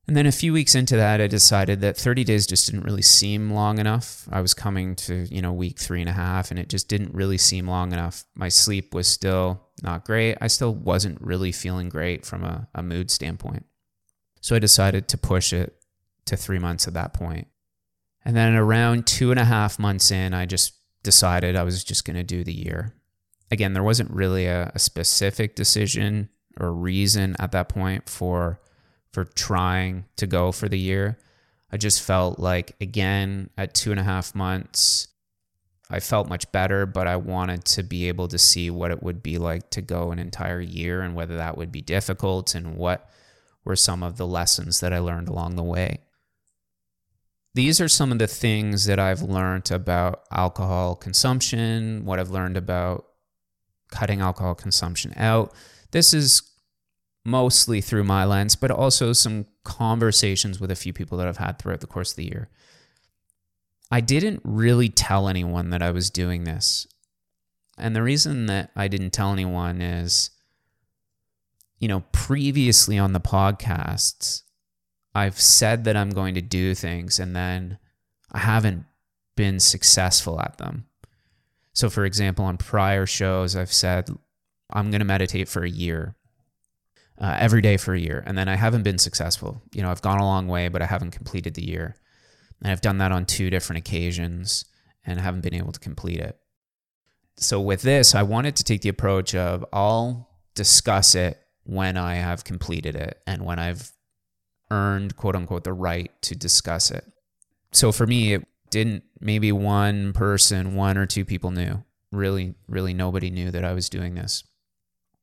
And 0.06 0.16
then 0.16 0.26
a 0.26 0.32
few 0.32 0.52
weeks 0.52 0.74
into 0.74 0.96
that, 0.96 1.20
I 1.20 1.26
decided 1.26 1.80
that 1.82 1.96
30 1.96 2.24
days 2.24 2.46
just 2.46 2.66
didn't 2.66 2.84
really 2.84 3.02
seem 3.02 3.50
long 3.50 3.78
enough. 3.78 4.26
I 4.30 4.40
was 4.40 4.54
coming 4.54 4.96
to, 4.96 5.26
you 5.32 5.40
know, 5.40 5.52
week 5.52 5.78
three 5.78 6.00
and 6.00 6.08
a 6.08 6.14
half, 6.14 6.50
and 6.50 6.58
it 6.58 6.68
just 6.68 6.88
didn't 6.88 7.14
really 7.14 7.38
seem 7.38 7.68
long 7.68 7.92
enough. 7.92 8.24
My 8.34 8.48
sleep 8.48 8.92
was 8.92 9.06
still 9.06 9.68
not 9.82 10.04
great. 10.04 10.36
I 10.40 10.48
still 10.48 10.74
wasn't 10.74 11.20
really 11.20 11.52
feeling 11.52 11.88
great 11.88 12.26
from 12.26 12.44
a, 12.44 12.66
a 12.74 12.82
mood 12.82 13.10
standpoint. 13.10 13.66
So 14.40 14.56
I 14.56 14.58
decided 14.58 15.06
to 15.08 15.18
push 15.18 15.52
it 15.52 15.76
to 16.26 16.36
three 16.36 16.58
months 16.58 16.88
at 16.88 16.94
that 16.94 17.12
point. 17.12 17.46
And 18.24 18.36
then 18.36 18.54
around 18.54 19.06
two 19.06 19.30
and 19.30 19.40
a 19.40 19.44
half 19.44 19.78
months 19.78 20.10
in, 20.10 20.34
I 20.34 20.46
just 20.46 20.74
decided 21.02 21.56
I 21.56 21.62
was 21.62 21.84
just 21.84 22.04
going 22.04 22.16
to 22.16 22.24
do 22.24 22.44
the 22.44 22.52
year. 22.52 22.94
Again, 23.50 23.72
there 23.72 23.82
wasn't 23.82 24.10
really 24.10 24.46
a, 24.46 24.70
a 24.74 24.78
specific 24.78 25.56
decision 25.56 26.28
or 26.58 26.72
reason 26.72 27.36
at 27.38 27.52
that 27.52 27.68
point 27.68 28.08
for 28.08 28.60
for 29.12 29.24
trying 29.24 30.04
to 30.16 30.26
go 30.26 30.52
for 30.52 30.68
the 30.68 30.78
year. 30.78 31.18
I 31.72 31.76
just 31.76 32.02
felt 32.02 32.38
like 32.38 32.76
again 32.80 33.50
at 33.56 33.74
two 33.74 33.90
and 33.90 34.00
a 34.00 34.04
half 34.04 34.34
months, 34.34 35.08
I 35.88 35.98
felt 36.00 36.28
much 36.28 36.50
better, 36.52 36.86
but 36.86 37.06
I 37.08 37.16
wanted 37.16 37.64
to 37.66 37.82
be 37.82 38.08
able 38.08 38.28
to 38.28 38.38
see 38.38 38.70
what 38.70 38.92
it 38.92 39.02
would 39.02 39.22
be 39.22 39.38
like 39.38 39.70
to 39.70 39.82
go 39.82 40.12
an 40.12 40.20
entire 40.20 40.60
year 40.60 41.02
and 41.02 41.14
whether 41.16 41.36
that 41.36 41.56
would 41.56 41.72
be 41.72 41.82
difficult 41.82 42.54
and 42.54 42.76
what 42.76 43.10
were 43.64 43.76
some 43.76 44.02
of 44.02 44.16
the 44.16 44.26
lessons 44.26 44.80
that 44.80 44.92
I 44.92 44.98
learned 45.00 45.28
along 45.28 45.56
the 45.56 45.64
way. 45.64 45.98
These 47.54 47.80
are 47.80 47.88
some 47.88 48.12
of 48.12 48.20
the 48.20 48.28
things 48.28 48.84
that 48.84 49.00
I've 49.00 49.22
learned 49.22 49.72
about 49.72 50.22
alcohol 50.30 50.94
consumption, 50.94 52.04
what 52.04 52.20
I've 52.20 52.30
learned 52.30 52.56
about 52.56 53.06
cutting 53.90 54.20
alcohol 54.20 54.54
consumption 54.54 55.12
out. 55.16 55.52
This 55.90 56.14
is 56.14 56.42
mostly 57.24 57.80
through 57.80 58.04
my 58.04 58.24
lens, 58.24 58.56
but 58.56 58.70
also 58.70 59.12
some 59.12 59.46
conversations 59.64 60.60
with 60.60 60.70
a 60.70 60.76
few 60.76 60.92
people 60.92 61.18
that 61.18 61.26
I've 61.28 61.36
had 61.36 61.58
throughout 61.58 61.80
the 61.80 61.86
course 61.86 62.12
of 62.12 62.16
the 62.16 62.26
year. 62.26 62.48
I 63.90 64.00
didn't 64.00 64.40
really 64.44 64.88
tell 64.88 65.28
anyone 65.28 65.70
that 65.70 65.82
I 65.82 65.90
was 65.90 66.10
doing 66.10 66.44
this. 66.44 66.86
And 67.76 67.96
the 67.96 68.02
reason 68.02 68.46
that 68.46 68.70
I 68.76 68.88
didn't 68.88 69.10
tell 69.10 69.32
anyone 69.32 69.80
is, 69.80 70.30
you 71.78 71.88
know, 71.88 72.04
previously 72.12 72.98
on 72.98 73.12
the 73.12 73.20
podcasts, 73.20 74.42
I've 75.14 75.40
said 75.40 75.84
that 75.84 75.96
I'm 75.96 76.10
going 76.10 76.34
to 76.34 76.42
do 76.42 76.74
things 76.74 77.18
and 77.18 77.34
then 77.34 77.78
I 78.30 78.38
haven't 78.38 78.84
been 79.34 79.58
successful 79.58 80.40
at 80.40 80.58
them. 80.58 80.86
So, 81.72 81.90
for 81.90 82.04
example, 82.04 82.44
on 82.44 82.58
prior 82.58 83.06
shows, 83.06 83.56
I've 83.56 83.72
said, 83.72 84.10
I'm 84.70 84.90
going 84.90 85.00
to 85.00 85.06
meditate 85.06 85.48
for 85.48 85.64
a 85.64 85.70
year, 85.70 86.14
uh, 87.20 87.36
every 87.38 87.60
day 87.60 87.76
for 87.76 87.94
a 87.94 88.00
year. 88.00 88.22
And 88.26 88.36
then 88.36 88.48
I 88.48 88.56
haven't 88.56 88.82
been 88.82 88.98
successful. 88.98 89.62
You 89.72 89.82
know, 89.82 89.90
I've 89.90 90.02
gone 90.02 90.20
a 90.20 90.24
long 90.24 90.48
way, 90.48 90.68
but 90.68 90.82
I 90.82 90.86
haven't 90.86 91.10
completed 91.10 91.54
the 91.54 91.66
year. 91.66 91.96
And 92.62 92.70
I've 92.70 92.80
done 92.80 92.98
that 92.98 93.12
on 93.12 93.26
two 93.26 93.50
different 93.50 93.78
occasions 93.78 94.64
and 95.04 95.20
haven't 95.20 95.42
been 95.42 95.54
able 95.54 95.72
to 95.72 95.80
complete 95.80 96.20
it. 96.20 96.38
So, 97.36 97.60
with 97.60 97.82
this, 97.82 98.14
I 98.14 98.22
wanted 98.22 98.56
to 98.56 98.64
take 98.64 98.82
the 98.82 98.90
approach 98.90 99.34
of 99.34 99.64
I'll 99.72 100.28
discuss 100.54 101.14
it 101.14 101.38
when 101.64 101.96
I 101.96 102.16
have 102.16 102.44
completed 102.44 102.96
it 102.96 103.18
and 103.26 103.44
when 103.44 103.58
I've 103.58 103.92
earned, 104.70 105.16
quote 105.16 105.36
unquote, 105.36 105.64
the 105.64 105.72
right 105.72 106.10
to 106.22 106.34
discuss 106.34 106.90
it. 106.90 107.04
So, 107.72 107.92
for 107.92 108.06
me, 108.06 108.34
it 108.34 108.46
didn't, 108.68 109.04
maybe 109.20 109.52
one 109.52 110.12
person, 110.12 110.74
one 110.74 110.98
or 110.98 111.06
two 111.06 111.24
people 111.24 111.50
knew. 111.50 111.82
Really, 112.12 112.54
really 112.68 112.92
nobody 112.92 113.30
knew 113.30 113.50
that 113.50 113.64
I 113.64 113.72
was 113.72 113.88
doing 113.88 114.16
this. 114.16 114.44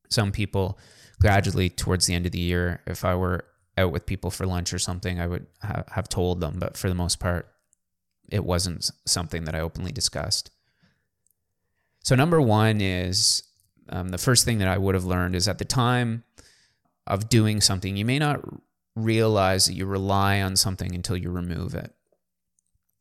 Some 0.08 0.32
people 0.32 0.78
gradually 1.20 1.68
towards 1.68 2.06
the 2.06 2.14
end 2.14 2.26
of 2.26 2.32
the 2.32 2.40
year, 2.40 2.82
if 2.86 3.04
I 3.04 3.14
were 3.14 3.44
out 3.76 3.92
with 3.92 4.06
people 4.06 4.30
for 4.30 4.46
lunch 4.46 4.72
or 4.72 4.78
something, 4.78 5.20
I 5.20 5.26
would 5.26 5.46
ha- 5.62 5.84
have 5.92 6.08
told 6.08 6.40
them. 6.40 6.58
But 6.58 6.76
for 6.76 6.88
the 6.88 6.94
most 6.94 7.20
part, 7.20 7.48
it 8.28 8.44
wasn't 8.44 8.90
something 9.06 9.44
that 9.44 9.54
I 9.54 9.60
openly 9.60 9.92
discussed. 9.92 10.50
So, 12.02 12.14
number 12.14 12.40
one 12.40 12.80
is 12.80 13.42
um, 13.88 14.08
the 14.08 14.18
first 14.18 14.44
thing 14.44 14.58
that 14.58 14.68
I 14.68 14.78
would 14.78 14.94
have 14.94 15.04
learned 15.04 15.34
is 15.34 15.48
at 15.48 15.58
the 15.58 15.64
time 15.64 16.24
of 17.06 17.28
doing 17.28 17.60
something, 17.60 17.96
you 17.96 18.04
may 18.04 18.18
not 18.18 18.40
realize 18.94 19.66
that 19.66 19.74
you 19.74 19.86
rely 19.86 20.40
on 20.40 20.56
something 20.56 20.94
until 20.94 21.16
you 21.16 21.30
remove 21.30 21.74
it. 21.74 21.92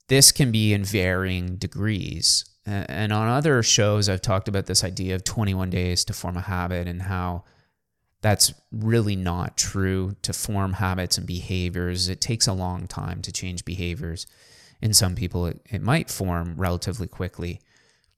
This 0.08 0.32
can 0.32 0.52
be 0.52 0.74
in 0.74 0.84
varying 0.84 1.58
degrees. 1.58 2.46
And 2.66 3.14
on 3.14 3.28
other 3.28 3.64
shows, 3.64 4.10
I've 4.10 4.22
talked 4.22 4.48
about 4.48 4.66
this 4.66 4.84
idea 4.84 5.16
of 5.16 5.24
21 5.24 5.70
days 5.70 6.04
to 6.06 6.14
form 6.14 6.38
a 6.38 6.42
habit 6.42 6.88
and 6.88 7.02
how 7.02 7.44
that's 8.22 8.54
really 8.72 9.16
not 9.16 9.58
true 9.58 10.16
to 10.24 10.34
form 10.34 10.74
habits 10.74 11.18
and 11.18 11.28
behaviors. 11.28 12.10
It 12.10 12.22
takes 12.22 12.48
a 12.48 12.54
long 12.54 12.88
time 12.88 13.22
to 13.22 13.32
change 13.32 13.66
behaviors. 13.66 14.26
In 14.82 14.94
some 14.94 15.16
people, 15.16 15.46
it, 15.46 15.62
it 15.70 15.82
might 15.82 16.10
form 16.10 16.56
relatively 16.58 17.08
quickly. 17.08 17.62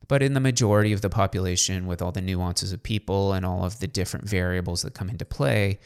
But 0.08 0.24
in 0.24 0.34
the 0.34 0.40
majority 0.40 0.94
of 0.94 1.02
the 1.02 1.10
population, 1.10 1.86
with 1.86 2.02
all 2.02 2.12
the 2.12 2.22
nuances 2.22 2.72
of 2.72 2.82
people 2.82 3.34
and 3.34 3.46
all 3.46 3.64
of 3.64 3.80
the 3.80 3.88
different 3.88 4.28
variables 4.28 4.82
that 4.82 4.96
come 4.96 5.10
into 5.10 5.26
play, 5.26 5.80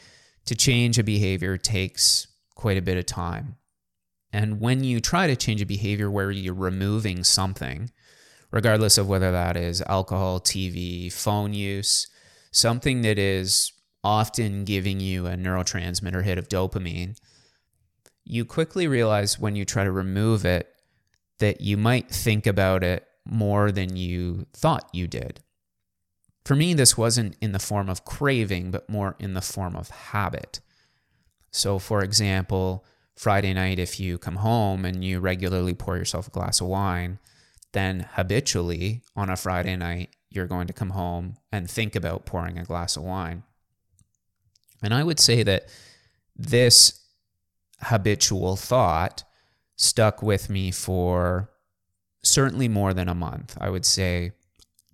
to 0.46 0.54
change 0.54 0.98
a 0.98 1.04
behavior 1.04 1.56
takes 1.56 2.26
quite 2.54 2.78
a 2.78 2.82
bit 2.82 2.96
of 2.96 3.06
time. 3.06 3.56
And 4.32 4.60
when 4.60 4.82
you 4.82 5.00
try 5.00 5.26
to 5.26 5.36
change 5.36 5.62
a 5.62 5.66
behavior 5.66 6.10
where 6.10 6.30
you're 6.30 6.54
removing 6.54 7.22
something, 7.22 7.90
regardless 8.50 8.98
of 8.98 9.08
whether 9.08 9.30
that 9.30 9.56
is 9.56 9.82
alcohol, 9.82 10.40
TV, 10.40 11.12
phone 11.12 11.52
use, 11.52 12.08
something 12.50 13.02
that 13.02 13.18
is 13.18 13.72
often 14.04 14.64
giving 14.64 15.00
you 15.00 15.26
a 15.26 15.34
neurotransmitter 15.34 16.22
hit 16.22 16.38
of 16.38 16.48
dopamine, 16.48 17.18
you 18.24 18.44
quickly 18.44 18.86
realize 18.86 19.38
when 19.38 19.56
you 19.56 19.64
try 19.64 19.84
to 19.84 19.90
remove 19.90 20.44
it 20.44 20.68
that 21.38 21.60
you 21.60 21.76
might 21.76 22.10
think 22.10 22.46
about 22.46 22.84
it 22.84 23.06
more 23.26 23.72
than 23.72 23.96
you 23.96 24.46
thought 24.52 24.88
you 24.92 25.06
did. 25.06 25.40
For 26.44 26.54
me, 26.54 26.74
this 26.74 26.96
wasn't 26.96 27.36
in 27.40 27.52
the 27.52 27.58
form 27.58 27.88
of 27.88 28.04
craving, 28.04 28.70
but 28.70 28.88
more 28.88 29.16
in 29.18 29.34
the 29.34 29.40
form 29.40 29.74
of 29.74 29.88
habit. 29.88 30.60
So, 31.50 31.78
for 31.78 32.02
example, 32.02 32.84
Friday 33.16 33.54
night, 33.54 33.78
if 33.78 33.98
you 33.98 34.18
come 34.18 34.36
home 34.36 34.84
and 34.84 35.04
you 35.04 35.20
regularly 35.20 35.72
pour 35.72 35.96
yourself 35.96 36.28
a 36.28 36.32
glass 36.32 36.60
of 36.60 36.66
wine, 36.66 37.18
then 37.72 38.08
habitually 38.12 39.02
on 39.16 39.30
a 39.30 39.36
Friday 39.36 39.76
night, 39.76 40.10
you're 40.30 40.46
going 40.46 40.66
to 40.66 40.72
come 40.72 40.90
home 40.90 41.36
and 41.50 41.70
think 41.70 41.96
about 41.96 42.26
pouring 42.26 42.58
a 42.58 42.64
glass 42.64 42.96
of 42.96 43.04
wine. 43.04 43.44
And 44.84 44.94
I 44.94 45.02
would 45.02 45.20
say 45.20 45.42
that 45.42 45.68
this 46.36 47.00
habitual 47.80 48.56
thought 48.56 49.24
stuck 49.76 50.22
with 50.22 50.48
me 50.48 50.70
for 50.70 51.50
certainly 52.22 52.68
more 52.68 52.94
than 52.94 53.08
a 53.08 53.14
month. 53.14 53.56
I 53.60 53.70
would 53.70 53.84
say 53.84 54.32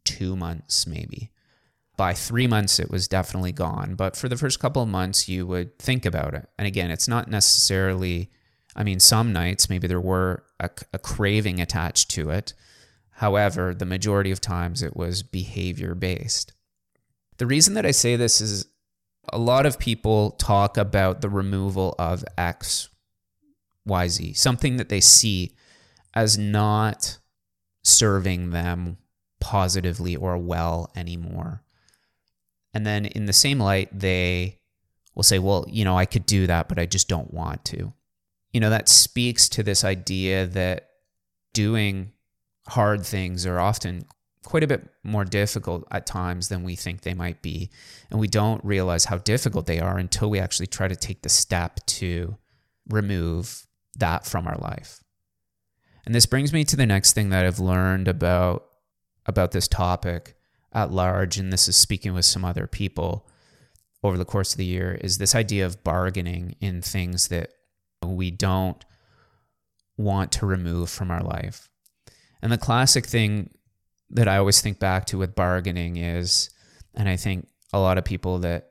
two 0.04 0.36
months, 0.36 0.86
maybe. 0.86 1.30
By 1.96 2.14
three 2.14 2.46
months, 2.46 2.78
it 2.78 2.90
was 2.90 3.08
definitely 3.08 3.52
gone. 3.52 3.94
But 3.94 4.16
for 4.16 4.28
the 4.28 4.36
first 4.36 4.58
couple 4.58 4.82
of 4.82 4.88
months, 4.88 5.28
you 5.28 5.46
would 5.46 5.78
think 5.78 6.06
about 6.06 6.34
it. 6.34 6.48
And 6.58 6.66
again, 6.66 6.90
it's 6.90 7.08
not 7.08 7.28
necessarily, 7.28 8.30
I 8.74 8.84
mean, 8.84 9.00
some 9.00 9.32
nights 9.32 9.68
maybe 9.68 9.86
there 9.86 10.00
were 10.00 10.44
a, 10.58 10.70
a 10.94 10.98
craving 10.98 11.60
attached 11.60 12.10
to 12.12 12.30
it. 12.30 12.54
However, 13.10 13.74
the 13.74 13.84
majority 13.84 14.30
of 14.30 14.40
times 14.40 14.82
it 14.82 14.96
was 14.96 15.22
behavior 15.22 15.94
based. 15.94 16.54
The 17.36 17.46
reason 17.46 17.74
that 17.74 17.84
I 17.84 17.90
say 17.90 18.16
this 18.16 18.40
is 18.40 18.66
a 19.28 19.38
lot 19.38 19.66
of 19.66 19.78
people 19.78 20.32
talk 20.32 20.76
about 20.76 21.20
the 21.20 21.28
removal 21.28 21.94
of 21.98 22.24
X, 22.38 22.88
Y, 23.86 24.08
Z, 24.08 24.32
something 24.34 24.76
that 24.76 24.88
they 24.88 25.00
see 25.00 25.54
as 26.14 26.38
not 26.38 27.18
serving 27.82 28.50
them 28.50 28.98
positively 29.40 30.16
or 30.16 30.36
well 30.36 30.90
anymore. 30.96 31.62
And 32.72 32.86
then 32.86 33.06
in 33.06 33.26
the 33.26 33.32
same 33.32 33.58
light, 33.58 33.96
they 33.98 34.58
will 35.14 35.22
say, 35.22 35.38
well, 35.38 35.64
you 35.68 35.84
know, 35.84 35.96
I 35.96 36.06
could 36.06 36.26
do 36.26 36.46
that, 36.46 36.68
but 36.68 36.78
I 36.78 36.86
just 36.86 37.08
don't 37.08 37.32
want 37.32 37.64
to. 37.66 37.92
You 38.52 38.60
know, 38.60 38.70
that 38.70 38.88
speaks 38.88 39.48
to 39.50 39.62
this 39.62 39.84
idea 39.84 40.46
that 40.46 40.88
doing 41.52 42.12
hard 42.68 43.04
things 43.04 43.46
are 43.46 43.58
often 43.58 44.04
quite 44.44 44.62
a 44.62 44.66
bit 44.66 44.88
more 45.02 45.24
difficult 45.24 45.86
at 45.90 46.06
times 46.06 46.48
than 46.48 46.62
we 46.62 46.74
think 46.74 47.02
they 47.02 47.14
might 47.14 47.42
be. 47.42 47.70
And 48.10 48.18
we 48.18 48.28
don't 48.28 48.64
realize 48.64 49.04
how 49.04 49.18
difficult 49.18 49.66
they 49.66 49.80
are 49.80 49.98
until 49.98 50.30
we 50.30 50.38
actually 50.38 50.66
try 50.66 50.88
to 50.88 50.96
take 50.96 51.22
the 51.22 51.28
step 51.28 51.80
to 51.86 52.36
remove 52.88 53.66
that 53.98 54.26
from 54.26 54.46
our 54.46 54.56
life. 54.56 55.02
And 56.06 56.14
this 56.14 56.26
brings 56.26 56.52
me 56.52 56.64
to 56.64 56.76
the 56.76 56.86
next 56.86 57.12
thing 57.12 57.28
that 57.30 57.44
I've 57.44 57.60
learned 57.60 58.08
about 58.08 58.66
about 59.26 59.52
this 59.52 59.68
topic 59.68 60.34
at 60.72 60.90
large 60.90 61.36
and 61.36 61.52
this 61.52 61.68
is 61.68 61.76
speaking 61.76 62.14
with 62.14 62.24
some 62.24 62.44
other 62.44 62.66
people 62.66 63.28
over 64.02 64.16
the 64.16 64.24
course 64.24 64.52
of 64.52 64.58
the 64.58 64.64
year 64.64 64.98
is 65.02 65.18
this 65.18 65.34
idea 65.34 65.66
of 65.66 65.84
bargaining 65.84 66.56
in 66.60 66.80
things 66.80 67.28
that 67.28 67.52
we 68.04 68.30
don't 68.30 68.84
want 69.96 70.32
to 70.32 70.46
remove 70.46 70.88
from 70.88 71.10
our 71.10 71.22
life. 71.22 71.68
And 72.40 72.50
the 72.50 72.58
classic 72.58 73.04
thing 73.04 73.50
that 74.10 74.28
I 74.28 74.38
always 74.38 74.60
think 74.60 74.78
back 74.78 75.06
to 75.06 75.18
with 75.18 75.34
bargaining 75.34 75.96
is, 75.96 76.50
and 76.94 77.08
I 77.08 77.16
think 77.16 77.48
a 77.72 77.78
lot 77.78 77.98
of 77.98 78.04
people 78.04 78.40
that 78.40 78.70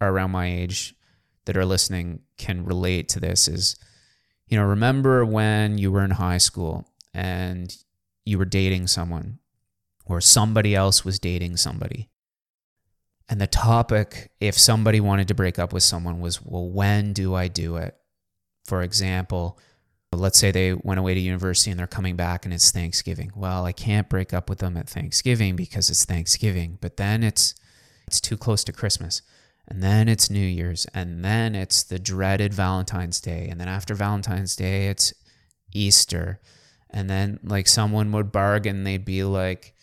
are 0.00 0.10
around 0.10 0.32
my 0.32 0.46
age 0.46 0.94
that 1.44 1.56
are 1.56 1.64
listening 1.64 2.20
can 2.36 2.64
relate 2.64 3.08
to 3.10 3.20
this 3.20 3.48
is 3.48 3.76
you 4.48 4.58
know 4.58 4.64
remember 4.64 5.24
when 5.24 5.78
you 5.78 5.90
were 5.90 6.04
in 6.04 6.10
high 6.10 6.38
school 6.38 6.86
and 7.14 7.76
you 8.24 8.38
were 8.38 8.44
dating 8.44 8.86
someone 8.86 9.38
or 10.04 10.20
somebody 10.20 10.74
else 10.74 11.04
was 11.04 11.18
dating 11.18 11.56
somebody. 11.56 12.08
And 13.28 13.40
the 13.40 13.46
topic 13.46 14.30
if 14.40 14.58
somebody 14.58 15.00
wanted 15.00 15.28
to 15.28 15.34
break 15.34 15.58
up 15.58 15.72
with 15.72 15.82
someone 15.82 16.20
was 16.20 16.42
well 16.42 16.68
when 16.68 17.12
do 17.12 17.34
i 17.34 17.48
do 17.48 17.76
it? 17.76 17.96
For 18.64 18.82
example 18.82 19.58
let's 20.18 20.38
say 20.38 20.50
they 20.50 20.74
went 20.74 21.00
away 21.00 21.14
to 21.14 21.20
university 21.20 21.70
and 21.70 21.80
they're 21.80 21.86
coming 21.86 22.16
back 22.16 22.44
and 22.44 22.52
it's 22.52 22.70
Thanksgiving. 22.70 23.32
Well, 23.34 23.64
I 23.64 23.72
can't 23.72 24.08
break 24.08 24.34
up 24.34 24.48
with 24.48 24.58
them 24.58 24.76
at 24.76 24.88
Thanksgiving 24.88 25.56
because 25.56 25.88
it's 25.88 26.04
Thanksgiving, 26.04 26.78
but 26.80 26.96
then 26.96 27.22
it's 27.22 27.54
it's 28.06 28.20
too 28.20 28.36
close 28.36 28.62
to 28.64 28.72
Christmas. 28.72 29.22
And 29.66 29.82
then 29.82 30.08
it's 30.08 30.28
New 30.28 30.40
Year's 30.40 30.86
and 30.92 31.24
then 31.24 31.54
it's 31.54 31.82
the 31.82 31.98
dreaded 31.98 32.52
Valentine's 32.52 33.20
Day 33.20 33.48
and 33.48 33.58
then 33.60 33.68
after 33.68 33.94
Valentine's 33.94 34.54
Day 34.54 34.88
it's 34.88 35.14
Easter. 35.72 36.40
And 36.90 37.08
then 37.08 37.40
like 37.42 37.66
someone 37.66 38.12
would 38.12 38.30
bargain 38.32 38.84
they'd 38.84 39.04
be 39.04 39.24
like 39.24 39.74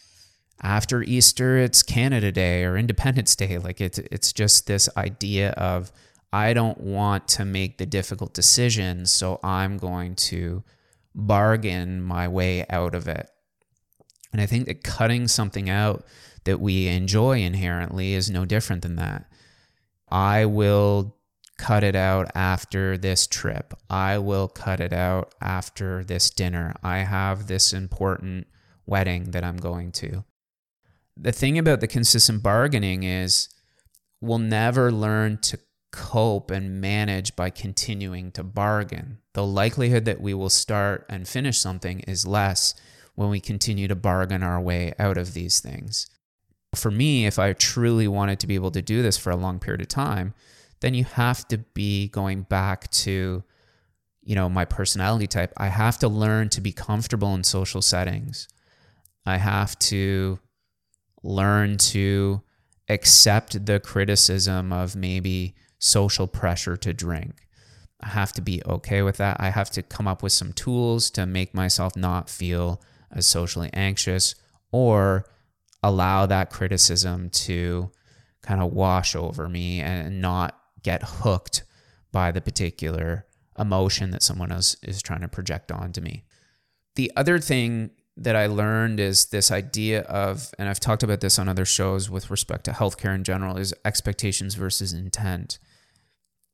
after 0.62 1.02
Easter 1.02 1.58
it's 1.58 1.82
Canada 1.82 2.32
Day 2.32 2.66
or 2.66 2.78
Independence 2.78 3.36
Day 3.36 3.58
like 3.58 3.82
it's 3.82 3.98
it's 3.98 4.32
just 4.32 4.68
this 4.68 4.88
idea 4.96 5.52
of 5.52 5.92
I 6.32 6.54
don't 6.54 6.80
want 6.80 7.28
to 7.30 7.46
make 7.46 7.78
the 7.78 7.86
difficult 7.86 8.34
decisions, 8.34 9.12
so 9.12 9.40
I'm 9.44 9.78
going 9.78 10.16
to 10.16 10.64
bargain 11.16 12.02
my 12.02 12.28
way 12.28 12.66
out 12.70 12.94
of 12.94 13.08
it. 13.08 13.30
And 14.32 14.42
I 14.42 14.46
think 14.46 14.68
that 14.68 14.84
cutting 14.84 15.28
something 15.28 15.70
out 15.70 16.06
that 16.44 16.60
we 16.60 16.88
enjoy 16.88 17.42
inherently 17.42 18.14
is 18.14 18.30
no 18.30 18.46
different 18.46 18.84
than 18.84 18.96
that. 18.98 19.26
I 20.10 20.46
will 20.46 21.16
cut 21.58 21.84
it 21.84 21.96
out 21.96 22.32
after 22.36 22.98
this 22.98 23.28
trip. 23.28 23.74
I 23.90 24.18
will 24.18 24.48
cut 24.48 24.80
it 24.80 24.94
out 24.94 25.34
after 25.42 26.04
this 26.04 26.30
dinner. 26.30 26.76
I 26.82 27.00
have 27.00 27.48
this 27.48 27.74
important 27.74 28.48
wedding 28.86 29.32
that 29.32 29.44
I'm 29.44 29.58
going 29.58 29.92
to. 29.94 30.24
The 31.18 31.34
thing 31.34 31.58
about 31.58 31.82
the 31.82 31.88
consistent 31.88 32.42
bargaining 32.42 33.04
is 33.04 33.50
we'll 34.22 34.38
never 34.38 34.92
learn 34.92 35.38
to 35.42 35.60
cope 35.92 36.52
and 36.52 36.80
manage 36.82 37.36
by 37.36 37.50
continuing 37.50 38.32
to 38.32 38.44
bargain. 38.44 39.20
The 39.34 39.46
likelihood 39.46 40.06
that 40.06 40.22
we 40.22 40.34
will 40.34 40.50
start 40.50 41.06
and 41.10 41.28
finish 41.28 41.58
something 41.58 42.02
is 42.02 42.28
less 42.28 42.76
when 43.16 43.30
we 43.30 43.40
continue 43.40 43.88
to 43.88 43.96
bargain 43.96 44.44
our 44.44 44.62
way 44.62 44.94
out 45.00 45.18
of 45.18 45.34
these 45.34 45.60
things. 45.60 46.08
For 46.76 46.92
me, 46.92 47.26
if 47.26 47.40
I 47.40 47.54
truly 47.54 48.08
wanted 48.08 48.40
to 48.40 48.48
be 48.48 48.56
able 48.56 48.72
to 48.72 48.82
do 48.82 49.02
this 49.02 49.18
for 49.18 49.32
a 49.32 49.36
long 49.36 49.60
period 49.60 49.82
of 49.82 49.88
time, 49.88 50.34
then 50.82 50.94
you 50.94 51.04
have 51.04 51.48
to 51.50 51.58
be 51.58 52.08
going 52.10 52.44
back 52.44 52.90
to 52.92 53.44
you 54.22 54.36
know 54.36 54.48
my 54.50 54.66
personality 54.66 55.28
type. 55.28 55.52
I 55.58 55.68
have 55.68 55.98
to 56.00 56.08
learn 56.08 56.50
to 56.50 56.62
be 56.62 56.72
comfortable 56.72 57.34
in 57.34 57.44
social 57.44 57.82
settings. 57.82 58.48
I 59.26 59.38
have 59.38 59.78
to 59.80 60.40
learn 61.24 61.78
to 61.78 62.42
accept 62.88 63.66
the 63.66 63.80
criticism 63.80 64.72
of 64.72 64.96
maybe 64.96 65.56
social 65.80 66.28
pressure 66.28 66.78
to 66.78 66.94
drink. 66.94 67.48
I 68.02 68.10
have 68.10 68.32
to 68.34 68.42
be 68.42 68.62
okay 68.66 69.02
with 69.02 69.18
that. 69.18 69.38
I 69.40 69.50
have 69.50 69.72
to 69.72 69.82
come 69.82 70.08
up 70.08 70.24
with 70.24 70.32
some 70.32 70.54
tools 70.54 71.10
to 71.12 71.26
make 71.26 71.54
myself 71.54 71.96
not 71.96 72.30
feel 72.30 72.82
as 73.12 73.26
socially 73.26 73.70
anxious 73.74 74.36
or 74.72 75.26
allow 75.82 76.26
that 76.26 76.50
criticism 76.50 77.30
to 77.30 77.92
kind 78.42 78.62
of 78.62 78.72
wash 78.72 79.16
over 79.16 79.50
me 79.50 79.82
and 79.82 80.22
not 80.22 80.58
get 80.84 81.02
hooked 81.04 81.64
by 82.12 82.32
the 82.32 82.42
particular 82.42 83.26
emotion 83.58 84.12
that 84.12 84.24
someone 84.24 84.52
else 84.52 84.76
is 84.82 85.02
trying 85.02 85.22
to 85.22 85.28
project 85.28 85.72
onto 85.72 86.02
me. 86.02 86.24
The 86.96 87.12
other 87.16 87.40
thing 87.40 87.92
that 88.16 88.36
I 88.36 88.48
learned 88.48 89.00
is 89.00 89.26
this 89.26 89.52
idea 89.52 90.02
of, 90.02 90.54
and 90.58 90.68
I've 90.68 90.80
talked 90.80 91.04
about 91.04 91.22
this 91.22 91.40
on 91.40 91.48
other 91.48 91.66
shows 91.66 92.10
with 92.10 92.30
respect 92.30 92.66
to 92.66 92.72
healthcare 92.72 93.16
in 93.16 93.24
general, 93.24 93.58
is 93.58 93.74
expectations 93.86 94.56
versus 94.56 94.94
intent. 94.94 95.60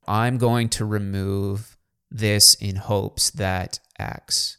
I'm 0.07 0.37
going 0.37 0.69
to 0.69 0.85
remove 0.85 1.77
this 2.11 2.55
in 2.55 2.75
hopes 2.75 3.31
that 3.31 3.79
X. 3.99 4.57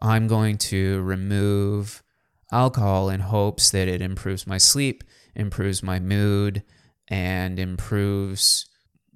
I'm 0.00 0.26
going 0.26 0.58
to 0.58 1.00
remove 1.02 2.02
alcohol 2.50 3.08
in 3.08 3.20
hopes 3.20 3.70
that 3.70 3.88
it 3.88 4.02
improves 4.02 4.46
my 4.46 4.58
sleep, 4.58 5.04
improves 5.34 5.82
my 5.82 6.00
mood, 6.00 6.62
and 7.08 7.58
improves 7.58 8.66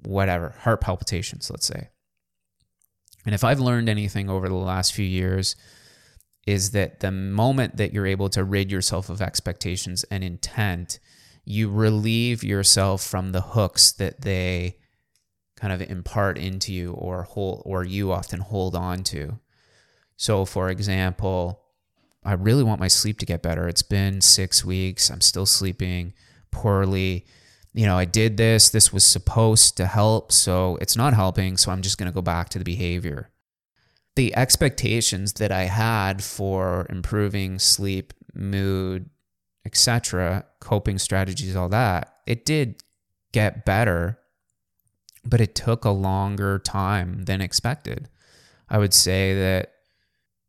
whatever, 0.05 0.55
heart 0.61 0.81
palpitations, 0.81 1.51
let's 1.51 1.67
say. 1.67 1.89
And 3.25 3.35
if 3.35 3.43
I've 3.43 3.61
learned 3.61 3.89
anything 3.89 4.31
over 4.31 4.49
the 4.49 4.55
last 4.55 4.95
few 4.95 5.05
years, 5.05 5.57
is 6.47 6.71
that 6.71 7.01
the 7.01 7.11
moment 7.11 7.77
that 7.77 7.93
you're 7.93 8.07
able 8.07 8.29
to 8.31 8.45
rid 8.45 8.71
yourself 8.71 9.11
of 9.11 9.21
expectations 9.21 10.05
and 10.11 10.23
intent, 10.23 11.01
you 11.45 11.69
relieve 11.69 12.45
yourself 12.45 13.03
from 13.03 13.33
the 13.33 13.41
hooks 13.41 13.91
that 13.93 14.21
they 14.21 14.77
kind 15.57 15.73
of 15.73 15.83
impart 15.83 16.39
into 16.39 16.73
you 16.73 16.93
or 16.93 17.23
hold 17.23 17.63
or 17.65 17.83
you 17.85 18.13
often 18.13 18.41
hold 18.41 18.77
on 18.77 19.03
to. 19.05 19.39
So 20.17 20.45
for 20.45 20.69
example, 20.71 21.63
I 22.25 22.33
really 22.33 22.63
want 22.63 22.81
my 22.81 22.89
sleep 22.89 23.19
to 23.21 23.27
get 23.27 23.43
better. 23.43 23.69
It's 23.69 23.83
been 23.83 24.21
6 24.21 24.65
weeks. 24.65 25.11
I'm 25.11 25.21
still 25.21 25.47
sleeping 25.47 26.13
poorly. 26.51 27.25
You 27.73 27.87
know, 27.87 27.97
I 27.97 28.05
did 28.05 28.37
this. 28.37 28.71
This 28.71 28.93
was 28.93 29.05
supposed 29.05 29.77
to 29.77 29.87
help, 29.87 30.33
so 30.33 30.77
it's 30.81 30.97
not 30.97 31.15
helping, 31.15 31.57
so 31.57 31.71
I'm 31.71 31.83
just 31.83 31.99
going 31.99 32.11
to 32.11 32.15
go 32.15 32.23
back 32.23 32.49
to 32.51 32.59
the 32.59 32.65
behavior. 32.65 33.31
The 34.17 34.35
expectations 34.35 35.35
that 35.35 35.53
I 35.53 35.65
had 35.65 36.25
for 36.25 36.87
improving 36.89 37.59
sleep, 37.59 38.15
mood, 38.35 39.11
etc., 39.67 40.47
coping 40.59 40.99
strategies, 40.99 41.55
all 41.55 41.69
that, 41.69 42.15
it 42.27 42.47
did 42.47 42.83
get 43.33 43.67
better 43.67 44.19
but 45.27 45.41
it 45.41 45.55
took 45.55 45.85
a 45.85 45.91
longer 45.91 46.59
time 46.59 47.25
than 47.25 47.41
expected. 47.41 48.09
I 48.69 48.79
would 48.79 48.95
say 48.95 49.35
that, 49.35 49.73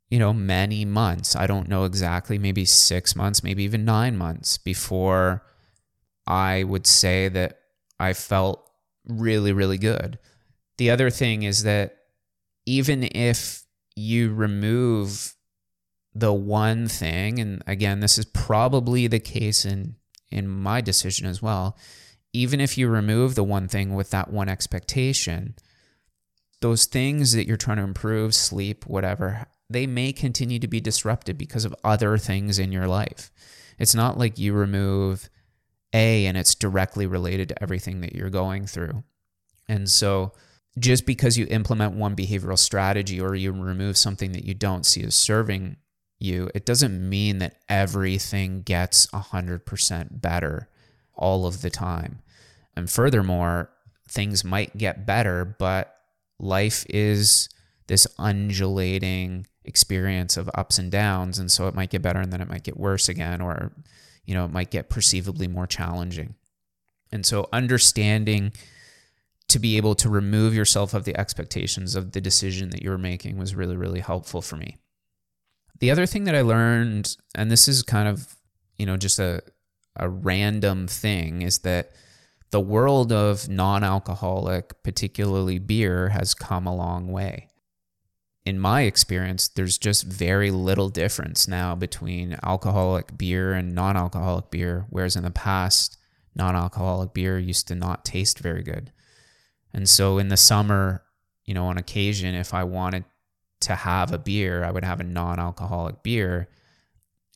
you 0.10 0.20
know, 0.20 0.34
many 0.34 0.86
months, 0.86 1.36
I 1.36 1.48
don't 1.48 1.68
know 1.68 1.84
exactly, 1.84 2.38
maybe 2.38 2.64
six 2.64 3.16
months, 3.16 3.44
maybe 3.44 3.64
even 3.64 3.86
nine 3.86 4.18
months 4.18 4.58
before 4.58 5.44
I 6.26 6.64
would 6.64 6.88
say 6.88 7.28
that 7.30 7.60
I 8.00 8.14
felt 8.14 8.64
really, 9.06 9.52
really 9.52 9.78
good. 9.78 10.20
The 10.78 10.92
other 10.92 11.10
thing 11.10 11.44
is 11.44 11.64
that 11.64 11.98
even 12.66 13.04
if 13.04 13.64
you 13.96 14.34
remove 14.34 15.34
the 16.14 16.34
one 16.34 16.88
thing, 16.88 17.40
and 17.40 17.64
again, 17.66 18.00
this 18.00 18.18
is 18.18 18.26
probably 18.26 19.08
the 19.08 19.20
case 19.20 19.66
in 19.66 19.96
in 20.30 20.46
my 20.46 20.82
decision 20.82 21.26
as 21.26 21.42
well 21.42 21.78
even 22.34 22.60
if 22.62 22.78
you 22.78 22.88
remove 22.88 23.36
the 23.36 23.44
one 23.44 23.68
thing 23.68 23.96
with 23.96 24.10
that 24.12 24.32
one 24.32 24.50
expectation, 24.50 25.56
those 26.62 26.86
things 26.86 27.34
that 27.34 27.48
you're 27.48 27.58
trying 27.58 27.78
to 27.78 27.84
improve, 27.84 28.34
sleep, 28.34 28.86
whatever, 28.86 29.48
they 29.70 29.86
may 29.86 30.12
continue 30.12 30.60
to 30.60 30.68
be 30.68 30.80
disrupted 30.80 31.38
because 31.38 31.66
of 31.66 31.76
other 31.84 32.18
things 32.18 32.60
in 32.60 32.72
your 32.72 32.88
life. 32.88 33.32
It's 33.78 33.96
not 33.96 34.18
like 34.18 34.40
you 34.40 34.54
remove 34.54 35.30
A 35.94 36.26
and 36.26 36.38
it's 36.38 36.56
directly 36.56 37.06
related 37.06 37.50
to 37.50 37.62
everything 37.64 38.02
that 38.02 38.14
you're 38.14 38.30
going 38.30 38.66
through. 38.66 39.04
And 39.68 39.90
so, 39.90 40.34
just 40.80 41.08
because 41.08 41.38
you 41.38 41.48
implement 41.50 41.96
one 41.96 42.16
behavioral 42.16 42.58
strategy 42.58 43.20
or 43.20 43.34
you 43.34 43.52
remove 43.52 43.98
something 43.98 44.32
that 44.34 44.46
you 44.46 44.54
don't 44.54 44.86
see 44.86 45.04
as 45.04 45.16
serving 45.16 45.78
you, 46.20 46.50
it 46.54 46.66
doesn't 46.66 47.10
mean 47.10 47.40
that 47.40 47.58
everything 47.68 48.62
gets 48.62 49.08
100% 49.08 50.22
better 50.22 50.70
all 51.18 51.46
of 51.46 51.62
the 51.62 51.70
time. 51.70 52.20
And 52.76 52.90
furthermore, 52.90 53.70
things 54.08 54.44
might 54.44 54.78
get 54.78 55.06
better, 55.06 55.44
but 55.44 55.96
life 56.40 56.86
is 56.90 57.50
this 57.88 58.08
undulating 58.18 59.48
experience 59.66 60.38
of 60.38 60.50
ups 60.54 60.78
and 60.78 60.92
downs. 60.92 61.40
And 61.40 61.52
so 61.52 61.68
it 61.68 61.76
might 61.76 61.90
get 61.90 62.02
better 62.02 62.20
and 62.20 62.32
then 62.32 62.42
it 62.42 62.50
might 62.50 62.64
get 62.64 62.78
worse 62.78 63.10
again, 63.10 63.42
or, 63.42 63.74
you 64.26 64.34
know, 64.34 64.46
it 64.46 64.52
might 64.52 64.72
get 64.72 64.90
perceivably 64.90 65.48
more 65.48 65.68
challenging. 65.68 66.36
And 67.12 67.26
so 67.26 67.50
understanding 67.52 68.52
to 69.48 69.60
be 69.60 69.78
able 69.78 69.96
to 69.96 70.10
remove 70.10 70.54
yourself 70.54 70.94
of 70.94 71.06
the 71.06 71.18
expectations 71.18 71.96
of 71.96 72.12
the 72.12 72.22
decision 72.22 72.70
that 72.70 72.82
you're 72.82 72.98
making 72.98 73.38
was 73.38 73.56
really, 73.56 73.78
really 73.78 74.02
helpful 74.02 74.42
for 74.42 74.58
me. 74.58 74.78
The 75.80 75.92
other 75.92 76.06
thing 76.06 76.26
that 76.26 76.36
I 76.36 76.42
learned, 76.42 77.16
and 77.34 77.50
this 77.50 77.68
is 77.68 77.82
kind 77.82 78.08
of, 78.08 78.36
you 78.78 78.86
know, 78.86 78.98
just 78.98 79.20
a, 79.20 79.42
a 79.98 80.10
random 80.10 80.88
thing, 80.88 81.42
is 81.42 81.60
that 81.60 81.92
the 82.52 82.60
world 82.60 83.12
of 83.12 83.50
non 83.50 83.84
alcoholic, 83.84 84.82
particularly 84.84 85.60
beer, 85.60 86.10
has 86.10 86.34
come 86.34 86.66
a 86.66 86.76
long 86.76 87.12
way. 87.12 87.50
In 88.46 88.60
my 88.60 88.84
experience, 88.84 89.50
there's 89.50 89.78
just 89.78 90.06
very 90.06 90.52
little 90.52 90.88
difference 90.88 91.48
now 91.48 91.76
between 91.76 92.38
alcoholic 92.44 93.18
beer 93.18 93.52
and 93.52 93.76
non 93.76 93.98
alcoholic 93.98 94.50
beer, 94.50 94.86
whereas 94.90 95.18
in 95.18 95.24
the 95.24 95.32
past, 95.32 95.98
non 96.36 96.56
alcoholic 96.56 97.14
beer 97.14 97.38
used 97.38 97.68
to 97.68 97.76
not 97.76 98.06
taste 98.06 98.40
very 98.40 98.64
good. 98.64 98.94
And 99.74 99.90
so 99.90 100.18
in 100.18 100.30
the 100.30 100.38
summer, 100.38 101.04
you 101.46 101.54
know, 101.54 101.66
on 101.66 101.78
occasion, 101.78 102.36
if 102.36 102.54
I 102.54 102.64
wanted 102.64 103.04
to 103.62 103.76
have 103.76 104.14
a 104.14 104.18
beer, 104.18 104.64
I 104.64 104.72
would 104.72 104.86
have 104.86 105.00
a 105.00 105.04
non 105.04 105.40
alcoholic 105.40 106.04
beer. 106.04 106.48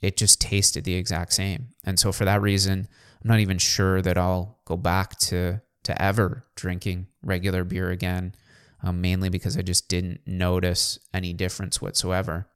It 0.01 0.17
just 0.17 0.41
tasted 0.41 0.83
the 0.83 0.95
exact 0.95 1.33
same. 1.33 1.69
And 1.83 1.99
so 1.99 2.11
for 2.11 2.25
that 2.25 2.41
reason, 2.41 2.87
I'm 3.23 3.27
not 3.27 3.39
even 3.39 3.57
sure 3.57 4.01
that 4.01 4.17
I'll 4.17 4.59
go 4.65 4.77
back 4.77 5.17
to 5.19 5.61
to 5.83 6.01
ever 6.01 6.45
drinking 6.55 7.07
regular 7.23 7.63
beer 7.63 7.89
again, 7.89 8.35
um, 8.83 9.01
mainly 9.01 9.29
because 9.29 9.57
I 9.57 9.61
just 9.63 9.89
didn't 9.89 10.21
notice 10.27 10.99
any 11.13 11.33
difference 11.33 11.81
whatsoever. 11.81 12.47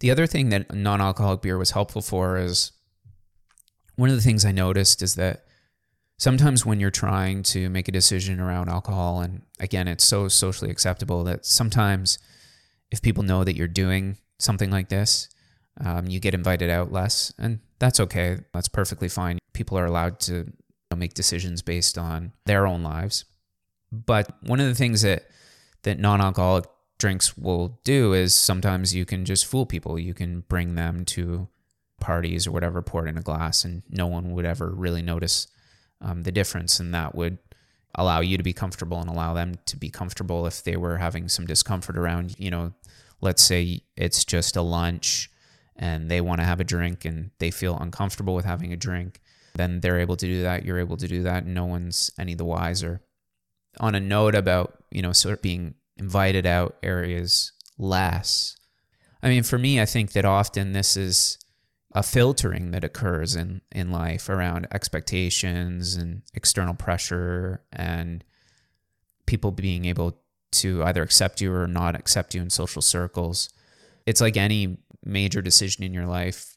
The 0.00 0.10
other 0.10 0.26
thing 0.26 0.50
that 0.50 0.74
non 0.74 1.00
alcoholic 1.00 1.42
beer 1.42 1.58
was 1.58 1.70
helpful 1.70 2.02
for 2.02 2.36
is 2.36 2.72
one 3.96 4.10
of 4.10 4.16
the 4.16 4.22
things 4.22 4.44
I 4.44 4.52
noticed 4.52 5.02
is 5.02 5.14
that 5.14 5.44
sometimes 6.18 6.66
when 6.66 6.80
you're 6.80 6.90
trying 6.90 7.42
to 7.44 7.70
make 7.70 7.88
a 7.88 7.92
decision 7.92 8.40
around 8.40 8.68
alcohol, 8.68 9.20
and 9.20 9.42
again, 9.58 9.88
it's 9.88 10.04
so 10.04 10.28
socially 10.28 10.70
acceptable 10.70 11.24
that 11.24 11.46
sometimes 11.46 12.18
if 12.90 13.02
people 13.02 13.22
know 13.22 13.42
that 13.42 13.56
you're 13.56 13.68
doing 13.68 14.18
something 14.38 14.70
like 14.70 14.88
this, 14.90 15.28
um, 15.80 16.06
you 16.06 16.20
get 16.20 16.34
invited 16.34 16.70
out 16.70 16.92
less, 16.92 17.32
and 17.38 17.60
that's 17.78 18.00
okay. 18.00 18.38
That's 18.52 18.68
perfectly 18.68 19.08
fine. 19.08 19.38
People 19.52 19.78
are 19.78 19.86
allowed 19.86 20.20
to 20.20 20.34
you 20.34 20.52
know, 20.90 20.96
make 20.96 21.14
decisions 21.14 21.62
based 21.62 21.98
on 21.98 22.32
their 22.46 22.66
own 22.66 22.82
lives. 22.82 23.24
But 23.92 24.30
one 24.42 24.60
of 24.60 24.66
the 24.66 24.74
things 24.74 25.02
that 25.02 25.28
that 25.82 25.98
non-alcoholic 25.98 26.64
drinks 26.98 27.36
will 27.36 27.78
do 27.84 28.12
is 28.12 28.34
sometimes 28.34 28.94
you 28.94 29.04
can 29.04 29.24
just 29.24 29.46
fool 29.46 29.66
people. 29.66 29.98
You 29.98 30.14
can 30.14 30.40
bring 30.48 30.74
them 30.74 31.04
to 31.06 31.48
parties 32.00 32.46
or 32.46 32.52
whatever, 32.52 32.82
pour 32.82 33.06
it 33.06 33.10
in 33.10 33.18
a 33.18 33.22
glass, 33.22 33.64
and 33.64 33.82
no 33.88 34.06
one 34.06 34.32
would 34.32 34.44
ever 34.44 34.70
really 34.70 35.02
notice 35.02 35.46
um, 36.00 36.22
the 36.22 36.32
difference, 36.32 36.80
and 36.80 36.94
that 36.94 37.14
would 37.14 37.38
allow 37.94 38.20
you 38.20 38.36
to 38.36 38.42
be 38.42 38.52
comfortable 38.52 39.00
and 39.00 39.08
allow 39.08 39.32
them 39.34 39.54
to 39.66 39.76
be 39.76 39.88
comfortable 39.88 40.46
if 40.46 40.62
they 40.62 40.76
were 40.76 40.98
having 40.98 41.28
some 41.28 41.46
discomfort 41.46 41.96
around, 41.96 42.34
you 42.38 42.50
know, 42.50 42.72
let's 43.20 43.42
say 43.42 43.80
it's 43.96 44.24
just 44.24 44.56
a 44.56 44.62
lunch 44.62 45.30
and 45.78 46.10
they 46.10 46.20
want 46.20 46.40
to 46.40 46.46
have 46.46 46.60
a 46.60 46.64
drink 46.64 47.04
and 47.04 47.30
they 47.38 47.50
feel 47.50 47.76
uncomfortable 47.78 48.34
with 48.34 48.44
having 48.44 48.72
a 48.72 48.76
drink, 48.76 49.20
then 49.54 49.80
they're 49.80 50.00
able 50.00 50.16
to 50.16 50.26
do 50.26 50.42
that. 50.42 50.64
You're 50.64 50.78
able 50.78 50.96
to 50.96 51.08
do 51.08 51.22
that. 51.22 51.46
No 51.46 51.64
one's 51.64 52.10
any 52.18 52.34
the 52.34 52.44
wiser. 52.44 53.00
On 53.78 53.94
a 53.94 54.00
note 54.00 54.34
about, 54.34 54.82
you 54.90 55.02
know, 55.02 55.12
sort 55.12 55.34
of 55.34 55.42
being 55.42 55.74
invited 55.96 56.46
out 56.46 56.76
areas 56.82 57.52
less. 57.78 58.56
I 59.22 59.28
mean, 59.28 59.42
for 59.42 59.58
me, 59.58 59.80
I 59.80 59.86
think 59.86 60.12
that 60.12 60.24
often 60.24 60.72
this 60.72 60.96
is 60.96 61.38
a 61.92 62.02
filtering 62.02 62.72
that 62.72 62.84
occurs 62.84 63.34
in 63.34 63.62
in 63.72 63.90
life 63.90 64.28
around 64.28 64.68
expectations 64.70 65.94
and 65.94 66.22
external 66.34 66.74
pressure 66.74 67.62
and 67.72 68.22
people 69.24 69.50
being 69.50 69.86
able 69.86 70.20
to 70.52 70.84
either 70.84 71.02
accept 71.02 71.40
you 71.40 71.52
or 71.52 71.66
not 71.66 71.94
accept 71.96 72.34
you 72.34 72.42
in 72.42 72.50
social 72.50 72.82
circles. 72.82 73.48
It's 74.06 74.20
like 74.20 74.36
any 74.36 74.78
major 75.04 75.42
decision 75.42 75.84
in 75.84 75.92
your 75.92 76.06
life. 76.06 76.56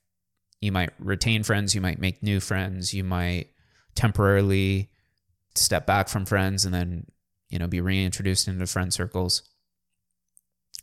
You 0.62 0.72
might 0.72 0.92
retain 1.00 1.44
friends, 1.44 1.74
you 1.76 1.82
might 1.82 2.00
make 2.00 2.22
new 2.22 2.40
friends, 2.40 2.94
you 2.94 3.04
might 3.04 3.48
temporarily 3.96 4.90
step 5.56 5.86
back 5.86 6.08
from 6.08 6.26
friends 6.26 6.66
and 6.66 6.74
then, 6.74 7.08
you 7.50 7.60
know, 7.60 7.68
be 7.68 7.82
reintroduced 7.82 8.48
into 8.48 8.66
friend 8.68 8.94
circles 8.94 9.42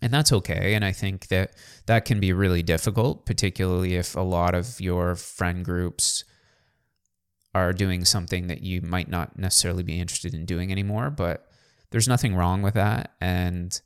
and 0.02 0.12
that's 0.12 0.32
okay 0.32 0.74
and 0.74 0.84
i 0.84 0.92
think 0.92 1.28
that 1.28 1.52
that 1.86 2.04
can 2.04 2.20
be 2.20 2.32
really 2.32 2.62
difficult 2.62 3.24
particularly 3.26 3.94
if 3.94 4.14
a 4.16 4.20
lot 4.20 4.54
of 4.54 4.80
your 4.80 5.14
friend 5.14 5.64
groups 5.64 6.24
are 7.54 7.72
doing 7.72 8.04
something 8.04 8.48
that 8.48 8.62
you 8.62 8.82
might 8.82 9.08
not 9.08 9.38
necessarily 9.38 9.82
be 9.82 9.98
interested 9.98 10.34
in 10.34 10.44
doing 10.44 10.70
anymore 10.70 11.10
but 11.10 11.48
there's 11.90 12.08
nothing 12.08 12.34
wrong 12.34 12.62
with 12.62 12.74
that 12.74 13.12
and 13.20 13.80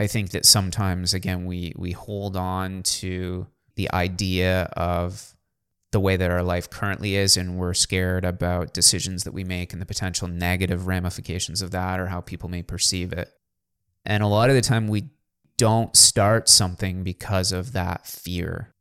i 0.00 0.06
think 0.06 0.30
that 0.30 0.44
sometimes 0.44 1.14
again 1.14 1.46
we 1.46 1.72
we 1.76 1.92
hold 1.92 2.36
on 2.36 2.82
to 2.82 3.46
the 3.76 3.90
idea 3.92 4.62
of 4.76 5.36
the 5.92 6.00
way 6.00 6.16
that 6.16 6.30
our 6.30 6.42
life 6.42 6.68
currently 6.70 7.16
is 7.16 7.36
and 7.36 7.56
we're 7.56 7.74
scared 7.74 8.24
about 8.24 8.74
decisions 8.74 9.24
that 9.24 9.32
we 9.32 9.44
make 9.44 9.72
and 9.72 9.80
the 9.80 9.86
potential 9.86 10.26
negative 10.26 10.86
ramifications 10.86 11.62
of 11.62 11.70
that 11.70 11.98
or 11.98 12.06
how 12.06 12.20
people 12.20 12.48
may 12.48 12.62
perceive 12.62 13.12
it 13.12 13.32
and 14.04 14.22
a 14.22 14.26
lot 14.26 14.50
of 14.50 14.56
the 14.56 14.62
time 14.62 14.88
we 14.88 15.10
don't 15.56 15.94
start 15.94 16.48
something 16.48 17.02
because 17.02 17.52
of 17.52 17.72
that 17.72 18.06
fear, 18.06 18.74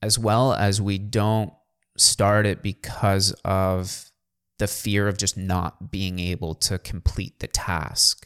as 0.00 0.18
well 0.18 0.52
as 0.52 0.80
we 0.80 0.98
don't 0.98 1.52
start 1.96 2.46
it 2.46 2.62
because 2.62 3.32
of 3.44 4.10
the 4.58 4.68
fear 4.68 5.08
of 5.08 5.18
just 5.18 5.36
not 5.36 5.90
being 5.90 6.18
able 6.18 6.54
to 6.54 6.78
complete 6.78 7.40
the 7.40 7.48
task. 7.48 8.25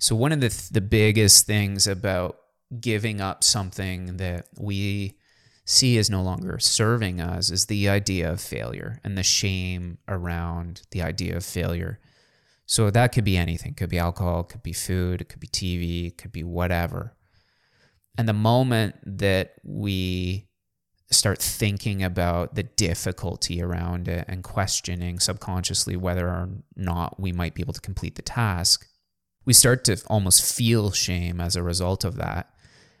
So, 0.00 0.16
one 0.16 0.32
of 0.32 0.40
the, 0.40 0.48
th- 0.48 0.70
the 0.70 0.80
biggest 0.80 1.46
things 1.46 1.86
about 1.86 2.38
giving 2.80 3.20
up 3.20 3.44
something 3.44 4.16
that 4.16 4.48
we 4.58 5.18
see 5.66 5.98
as 5.98 6.08
no 6.08 6.22
longer 6.22 6.58
serving 6.58 7.20
us 7.20 7.50
is 7.50 7.66
the 7.66 7.88
idea 7.88 8.32
of 8.32 8.40
failure 8.40 8.98
and 9.04 9.16
the 9.16 9.22
shame 9.22 9.98
around 10.08 10.82
the 10.90 11.02
idea 11.02 11.36
of 11.36 11.44
failure. 11.44 12.00
So 12.66 12.90
that 12.90 13.12
could 13.12 13.24
be 13.24 13.36
anything. 13.36 13.74
Could 13.74 13.90
be 13.90 13.98
alcohol, 13.98 14.44
could 14.44 14.62
be 14.62 14.72
food, 14.72 15.20
it 15.20 15.28
could 15.28 15.40
be 15.40 15.48
TV, 15.48 16.08
it 16.08 16.18
could 16.18 16.32
be 16.32 16.44
whatever. 16.44 17.14
And 18.16 18.28
the 18.28 18.32
moment 18.32 18.96
that 19.04 19.54
we 19.62 20.48
start 21.10 21.40
thinking 21.40 22.02
about 22.02 22.54
the 22.54 22.62
difficulty 22.62 23.60
around 23.60 24.08
it 24.08 24.24
and 24.28 24.44
questioning 24.44 25.18
subconsciously 25.18 25.96
whether 25.96 26.28
or 26.28 26.48
not 26.76 27.20
we 27.20 27.32
might 27.32 27.54
be 27.54 27.62
able 27.62 27.72
to 27.74 27.80
complete 27.80 28.14
the 28.14 28.22
task, 28.22 28.86
we 29.44 29.52
start 29.52 29.84
to 29.84 30.02
almost 30.06 30.56
feel 30.56 30.90
shame 30.90 31.40
as 31.40 31.56
a 31.56 31.62
result 31.62 32.04
of 32.04 32.16
that. 32.16 32.52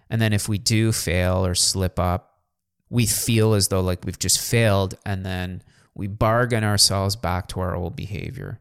And 0.08 0.20
then 0.20 0.32
if 0.32 0.48
we 0.48 0.58
do 0.58 0.92
fail 0.92 1.44
or 1.44 1.54
slip 1.54 1.98
up, 1.98 2.40
we 2.88 3.06
feel 3.06 3.54
as 3.54 3.68
though 3.68 3.80
like 3.80 4.04
we've 4.04 4.18
just 4.18 4.40
failed 4.40 4.96
and 5.06 5.24
then 5.24 5.62
we 5.94 6.06
bargain 6.06 6.64
ourselves 6.64 7.14
back 7.14 7.48
to 7.48 7.60
our 7.60 7.76
old 7.76 7.94
behavior. 7.94 8.60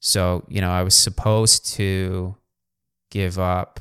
So, 0.00 0.44
you 0.48 0.60
know, 0.60 0.70
I 0.70 0.82
was 0.82 0.94
supposed 0.94 1.66
to 1.74 2.36
give 3.10 3.38
up 3.38 3.80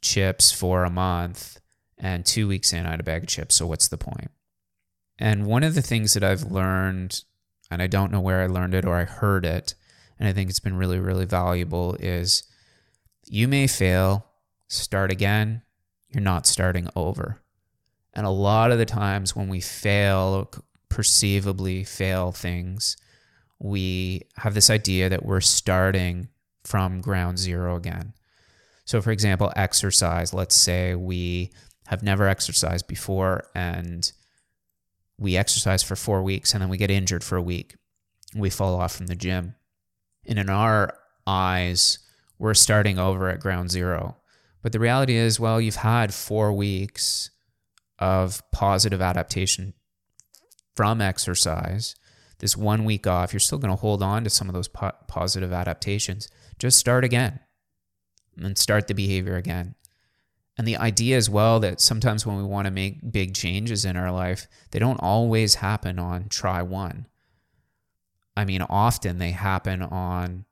chips 0.00 0.52
for 0.52 0.84
a 0.84 0.90
month, 0.90 1.60
and 1.98 2.24
two 2.24 2.46
weeks 2.46 2.72
in, 2.72 2.86
I 2.86 2.90
had 2.90 3.00
a 3.00 3.04
bag 3.04 3.24
of 3.24 3.28
chips. 3.28 3.56
So, 3.56 3.66
what's 3.66 3.88
the 3.88 3.98
point? 3.98 4.30
And 5.18 5.46
one 5.46 5.64
of 5.64 5.74
the 5.74 5.82
things 5.82 6.14
that 6.14 6.22
I've 6.22 6.44
learned, 6.44 7.24
and 7.70 7.82
I 7.82 7.88
don't 7.88 8.12
know 8.12 8.20
where 8.20 8.40
I 8.40 8.46
learned 8.46 8.74
it 8.74 8.84
or 8.84 8.96
I 8.96 9.04
heard 9.04 9.44
it, 9.44 9.74
and 10.18 10.28
I 10.28 10.32
think 10.32 10.50
it's 10.50 10.60
been 10.60 10.76
really, 10.76 10.98
really 10.98 11.26
valuable, 11.26 11.94
is 12.00 12.42
you 13.26 13.48
may 13.48 13.66
fail, 13.66 14.26
start 14.68 15.12
again, 15.12 15.62
you're 16.08 16.22
not 16.22 16.46
starting 16.46 16.88
over. 16.96 17.40
And 18.14 18.26
a 18.26 18.30
lot 18.30 18.72
of 18.72 18.78
the 18.78 18.86
times 18.86 19.36
when 19.36 19.48
we 19.48 19.60
fail, 19.60 20.50
perceivably 20.88 21.84
fail 21.84 22.32
things, 22.32 22.96
we 23.58 24.22
have 24.36 24.54
this 24.54 24.70
idea 24.70 25.08
that 25.08 25.24
we're 25.24 25.40
starting 25.40 26.28
from 26.64 27.00
ground 27.00 27.38
zero 27.38 27.76
again. 27.76 28.12
So, 28.84 29.02
for 29.02 29.10
example, 29.10 29.52
exercise, 29.54 30.32
let's 30.32 30.54
say 30.56 30.94
we 30.94 31.50
have 31.86 32.02
never 32.02 32.26
exercised 32.26 32.86
before 32.86 33.44
and 33.54 34.10
we 35.18 35.36
exercise 35.36 35.82
for 35.82 35.96
four 35.96 36.22
weeks 36.22 36.52
and 36.52 36.62
then 36.62 36.68
we 36.68 36.76
get 36.76 36.90
injured 36.90 37.24
for 37.24 37.36
a 37.36 37.42
week. 37.42 37.74
We 38.34 38.50
fall 38.50 38.74
off 38.74 38.94
from 38.94 39.06
the 39.06 39.16
gym. 39.16 39.54
And 40.28 40.38
in 40.38 40.48
our 40.48 40.96
eyes, 41.26 41.98
we're 42.38 42.54
starting 42.54 42.98
over 42.98 43.28
at 43.28 43.40
ground 43.40 43.70
zero. 43.70 44.16
But 44.62 44.70
the 44.72 44.80
reality 44.80 45.16
is, 45.16 45.40
well, 45.40 45.60
you've 45.60 45.76
had 45.76 46.14
four 46.14 46.52
weeks 46.52 47.30
of 47.98 48.42
positive 48.52 49.02
adaptation 49.02 49.74
from 50.76 51.00
exercise 51.00 51.96
this 52.38 52.56
one 52.56 52.84
week 52.84 53.06
off, 53.06 53.32
you're 53.32 53.40
still 53.40 53.58
going 53.58 53.72
to 53.74 53.80
hold 53.80 54.02
on 54.02 54.24
to 54.24 54.30
some 54.30 54.48
of 54.48 54.54
those 54.54 54.68
po- 54.68 54.92
positive 55.06 55.52
adaptations. 55.52 56.28
Just 56.58 56.78
start 56.78 57.04
again 57.04 57.40
and 58.36 58.56
start 58.56 58.86
the 58.86 58.94
behavior 58.94 59.36
again. 59.36 59.74
And 60.56 60.66
the 60.66 60.76
idea 60.76 61.16
as 61.16 61.30
well 61.30 61.60
that 61.60 61.80
sometimes 61.80 62.26
when 62.26 62.36
we 62.36 62.42
want 62.44 62.66
to 62.66 62.72
make 62.72 63.12
big 63.12 63.34
changes 63.34 63.84
in 63.84 63.96
our 63.96 64.10
life, 64.10 64.46
they 64.70 64.78
don't 64.78 64.98
always 64.98 65.56
happen 65.56 65.98
on 65.98 66.28
try 66.28 66.62
one. 66.62 67.06
I 68.38 68.44
mean, 68.44 68.62
often 68.62 69.18
they 69.18 69.32
happen 69.32 69.82
on 69.82 70.44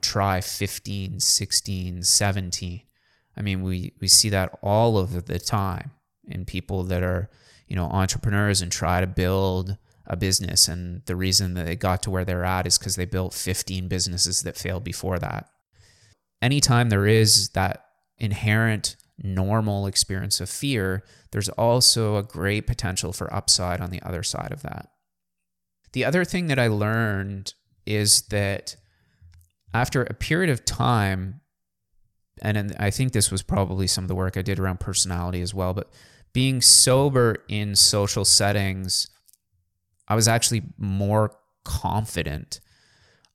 try 0.00 0.40
15, 0.40 1.20
16, 1.20 2.02
17. 2.02 2.82
I 3.36 3.42
mean, 3.42 3.62
we, 3.62 3.92
we 4.00 4.08
see 4.08 4.30
that 4.30 4.58
all 4.62 4.96
of 4.96 5.26
the 5.26 5.38
time 5.38 5.90
in 6.26 6.46
people 6.46 6.82
that 6.84 7.02
are, 7.02 7.28
you 7.68 7.76
know, 7.76 7.84
entrepreneurs 7.84 8.62
and 8.62 8.72
try 8.72 9.02
to 9.02 9.06
build 9.06 9.76
a 10.06 10.16
business. 10.16 10.66
And 10.66 11.02
the 11.04 11.14
reason 11.14 11.52
that 11.54 11.66
they 11.66 11.76
got 11.76 12.02
to 12.04 12.10
where 12.10 12.24
they're 12.24 12.42
at 12.42 12.66
is 12.66 12.78
because 12.78 12.96
they 12.96 13.04
built 13.04 13.34
15 13.34 13.86
businesses 13.86 14.40
that 14.40 14.56
failed 14.56 14.82
before 14.82 15.18
that. 15.18 15.50
Anytime 16.40 16.88
there 16.88 17.06
is 17.06 17.50
that 17.50 17.84
inherent 18.16 18.96
normal 19.22 19.86
experience 19.86 20.40
of 20.40 20.48
fear, 20.48 21.04
there's 21.32 21.50
also 21.50 22.16
a 22.16 22.22
great 22.22 22.66
potential 22.66 23.12
for 23.12 23.32
upside 23.32 23.82
on 23.82 23.90
the 23.90 24.00
other 24.00 24.22
side 24.22 24.52
of 24.52 24.62
that. 24.62 24.88
The 25.94 26.04
other 26.04 26.24
thing 26.24 26.48
that 26.48 26.58
I 26.58 26.66
learned 26.66 27.54
is 27.86 28.22
that 28.22 28.74
after 29.72 30.02
a 30.02 30.12
period 30.12 30.50
of 30.50 30.64
time, 30.64 31.40
and 32.42 32.74
I 32.80 32.90
think 32.90 33.12
this 33.12 33.30
was 33.30 33.42
probably 33.42 33.86
some 33.86 34.02
of 34.02 34.08
the 34.08 34.14
work 34.16 34.36
I 34.36 34.42
did 34.42 34.58
around 34.58 34.80
personality 34.80 35.40
as 35.40 35.54
well, 35.54 35.72
but 35.72 35.88
being 36.32 36.60
sober 36.60 37.36
in 37.48 37.76
social 37.76 38.24
settings, 38.24 39.08
I 40.08 40.16
was 40.16 40.26
actually 40.26 40.62
more 40.76 41.36
confident. 41.64 42.58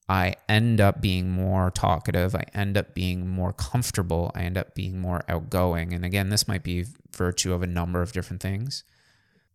I 0.10 0.36
end 0.50 0.82
up 0.82 1.00
being 1.00 1.30
more 1.30 1.72
talkative. 1.72 2.36
I 2.36 2.44
end 2.54 2.78
up 2.78 2.94
being 2.94 3.26
more 3.26 3.54
comfortable. 3.54 4.32
I 4.36 4.42
end 4.42 4.58
up 4.58 4.76
being 4.76 5.00
more 5.00 5.22
outgoing. 5.30 5.94
And 5.94 6.04
again, 6.04 6.28
this 6.28 6.46
might 6.46 6.64
be 6.64 6.84
virtue 7.16 7.54
of 7.54 7.64
a 7.64 7.68
number 7.68 8.02
of 8.02 8.12
different 8.12 8.42
things. 8.42 8.84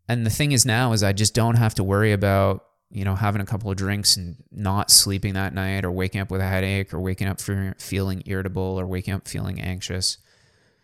And 0.09 0.25
the 0.25 0.31
thing 0.31 0.53
is 0.53 0.65
now 0.65 0.93
is 0.93 1.03
I 1.03 1.13
just 1.13 1.35
don't 1.35 1.57
have 1.57 1.75
to 1.75 1.85
worry 1.85 2.13
about, 2.13 2.65
you 2.95 3.05
know, 3.05 3.17
having 3.17 3.43
a 3.43 3.47
couple 3.47 3.71
of 3.71 3.77
drinks 3.77 4.17
and 4.17 4.37
not 4.53 4.89
sleeping 4.89 5.35
that 5.35 5.53
night 5.53 5.85
or 5.85 5.91
waking 5.91 6.21
up 6.21 6.31
with 6.31 6.41
a 6.41 6.47
headache 6.47 6.95
or 6.95 7.01
waking 7.01 7.27
up 7.27 7.41
feeling 7.41 8.23
irritable 8.25 8.79
or 8.79 8.87
waking 8.87 9.13
up 9.13 9.27
feeling 9.27 9.61
anxious. 9.61 10.19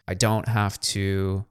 I 0.08 0.14
don't 0.14 0.48
have 0.48 0.80
to 0.80 1.46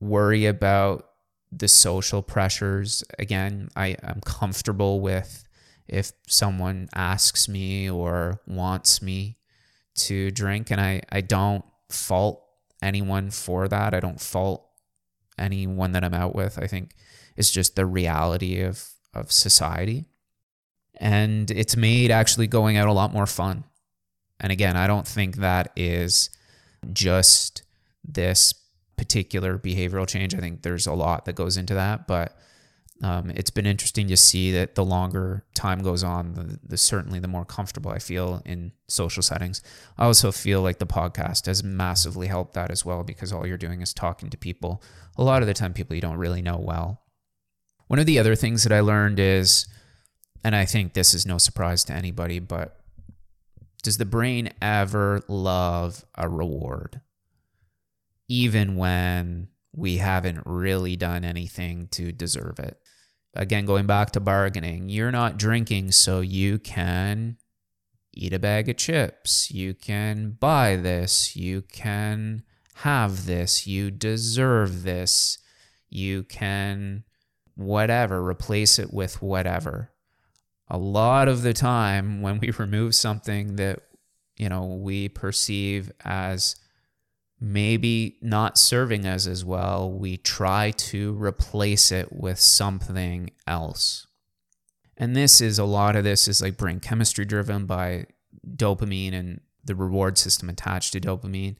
worry 0.00 0.46
about 0.46 1.06
the 1.52 1.68
social 1.68 2.22
pressures. 2.22 3.04
Again, 3.18 3.68
I, 3.76 3.96
I'm 4.02 4.22
comfortable 4.24 5.00
with 5.02 5.44
if 5.86 6.12
someone 6.26 6.88
asks 6.94 7.46
me 7.46 7.90
or 7.90 8.40
wants 8.46 9.02
me 9.02 9.36
to 9.96 10.30
drink, 10.30 10.70
and 10.70 10.80
I, 10.80 11.02
I 11.12 11.20
don't 11.20 11.62
fault 11.90 12.42
anyone 12.82 13.30
for 13.30 13.68
that. 13.68 13.92
I 13.92 14.00
don't 14.00 14.20
fault 14.20 14.66
anyone 15.38 15.92
that 15.92 16.04
I'm 16.04 16.14
out 16.14 16.34
with. 16.34 16.58
I 16.58 16.66
think 16.66 16.94
it's 17.36 17.50
just 17.50 17.76
the 17.76 17.84
reality 17.84 18.62
of, 18.62 18.88
of 19.14 19.32
society. 19.32 20.06
And 20.96 21.50
it's 21.50 21.76
made 21.76 22.10
actually 22.10 22.46
going 22.46 22.76
out 22.76 22.88
a 22.88 22.92
lot 22.92 23.12
more 23.12 23.26
fun. 23.26 23.64
And 24.40 24.52
again, 24.52 24.76
I 24.76 24.86
don't 24.86 25.06
think 25.06 25.36
that 25.36 25.72
is 25.76 26.30
just 26.92 27.62
this 28.04 28.54
particular 28.96 29.58
behavioral 29.58 30.06
change. 30.06 30.34
I 30.34 30.38
think 30.38 30.62
there's 30.62 30.86
a 30.86 30.92
lot 30.92 31.24
that 31.24 31.34
goes 31.34 31.56
into 31.56 31.74
that, 31.74 32.06
but 32.06 32.36
um, 33.02 33.30
it's 33.30 33.50
been 33.50 33.66
interesting 33.66 34.06
to 34.08 34.16
see 34.16 34.52
that 34.52 34.76
the 34.76 34.84
longer 34.84 35.44
time 35.54 35.82
goes 35.82 36.04
on, 36.04 36.34
the, 36.34 36.60
the, 36.62 36.76
certainly 36.76 37.18
the 37.18 37.28
more 37.28 37.44
comfortable 37.44 37.90
I 37.90 37.98
feel 37.98 38.40
in 38.44 38.72
social 38.88 39.22
settings. 39.22 39.62
I 39.98 40.04
also 40.04 40.30
feel 40.30 40.62
like 40.62 40.78
the 40.78 40.86
podcast 40.86 41.46
has 41.46 41.64
massively 41.64 42.28
helped 42.28 42.54
that 42.54 42.70
as 42.70 42.84
well 42.84 43.02
because 43.02 43.32
all 43.32 43.46
you're 43.46 43.58
doing 43.58 43.82
is 43.82 43.92
talking 43.92 44.30
to 44.30 44.36
people. 44.36 44.82
A 45.16 45.24
lot 45.24 45.42
of 45.42 45.48
the 45.48 45.54
time, 45.54 45.74
people 45.74 45.96
you 45.96 46.02
don't 46.02 46.18
really 46.18 46.40
know 46.40 46.56
well. 46.56 47.02
One 47.86 47.98
of 47.98 48.06
the 48.06 48.18
other 48.18 48.34
things 48.34 48.62
that 48.64 48.72
I 48.72 48.80
learned 48.80 49.20
is, 49.20 49.66
and 50.42 50.56
I 50.56 50.64
think 50.64 50.92
this 50.94 51.14
is 51.14 51.26
no 51.26 51.38
surprise 51.38 51.84
to 51.84 51.92
anybody, 51.92 52.38
but 52.38 52.80
does 53.82 53.98
the 53.98 54.04
brain 54.04 54.50
ever 54.62 55.22
love 55.28 56.04
a 56.16 56.28
reward? 56.28 57.00
even 58.28 58.76
when 58.76 59.48
we 59.74 59.98
haven't 59.98 60.42
really 60.44 60.96
done 60.96 61.24
anything 61.24 61.88
to 61.88 62.12
deserve 62.12 62.58
it. 62.58 62.78
Again, 63.34 63.66
going 63.66 63.86
back 63.86 64.12
to 64.12 64.20
bargaining, 64.20 64.88
you're 64.88 65.10
not 65.10 65.38
drinking 65.38 65.92
so 65.92 66.20
you 66.20 66.58
can 66.58 67.36
eat 68.12 68.32
a 68.32 68.38
bag 68.38 68.68
of 68.68 68.76
chips. 68.76 69.50
You 69.50 69.74
can 69.74 70.36
buy 70.38 70.76
this. 70.76 71.34
You 71.34 71.62
can 71.62 72.44
have 72.76 73.26
this. 73.26 73.66
You 73.66 73.90
deserve 73.90 74.84
this. 74.84 75.38
You 75.90 76.22
can 76.22 77.04
whatever, 77.56 78.26
replace 78.26 78.78
it 78.78 78.92
with 78.92 79.22
whatever. 79.22 79.90
A 80.68 80.78
lot 80.78 81.28
of 81.28 81.42
the 81.42 81.52
time, 81.52 82.22
when 82.22 82.38
we 82.38 82.50
remove 82.50 82.94
something 82.94 83.56
that, 83.56 83.80
you 84.36 84.48
know, 84.48 84.66
we 84.66 85.08
perceive 85.08 85.92
as 86.04 86.56
maybe 87.40 88.16
not 88.22 88.56
serving 88.56 89.06
us 89.06 89.26
as 89.26 89.44
well, 89.44 89.90
we 89.90 90.16
try 90.16 90.70
to 90.70 91.12
replace 91.22 91.92
it 91.92 92.12
with 92.12 92.40
something 92.40 93.30
else. 93.46 94.06
And 94.96 95.14
this 95.16 95.40
is 95.40 95.58
a 95.58 95.64
lot 95.64 95.96
of 95.96 96.04
this 96.04 96.28
is 96.28 96.40
like 96.40 96.56
brain 96.56 96.80
chemistry 96.80 97.24
driven 97.24 97.66
by 97.66 98.06
dopamine 98.56 99.12
and 99.12 99.40
the 99.64 99.74
reward 99.74 100.18
system 100.18 100.48
attached 100.48 100.92
to 100.92 101.00
dopamine. 101.00 101.56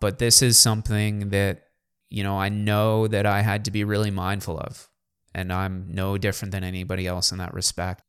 But 0.00 0.18
this 0.18 0.42
is 0.42 0.58
something 0.58 1.30
that, 1.30 1.64
you 2.10 2.22
know, 2.22 2.38
I 2.38 2.48
know 2.48 3.08
that 3.08 3.26
I 3.26 3.42
had 3.42 3.64
to 3.64 3.70
be 3.70 3.84
really 3.84 4.10
mindful 4.10 4.58
of. 4.58 4.88
And 5.36 5.52
I'm 5.52 5.88
no 5.90 6.16
different 6.16 6.52
than 6.52 6.64
anybody 6.64 7.06
else 7.06 7.30
in 7.30 7.36
that 7.38 7.52
respect. 7.52 8.02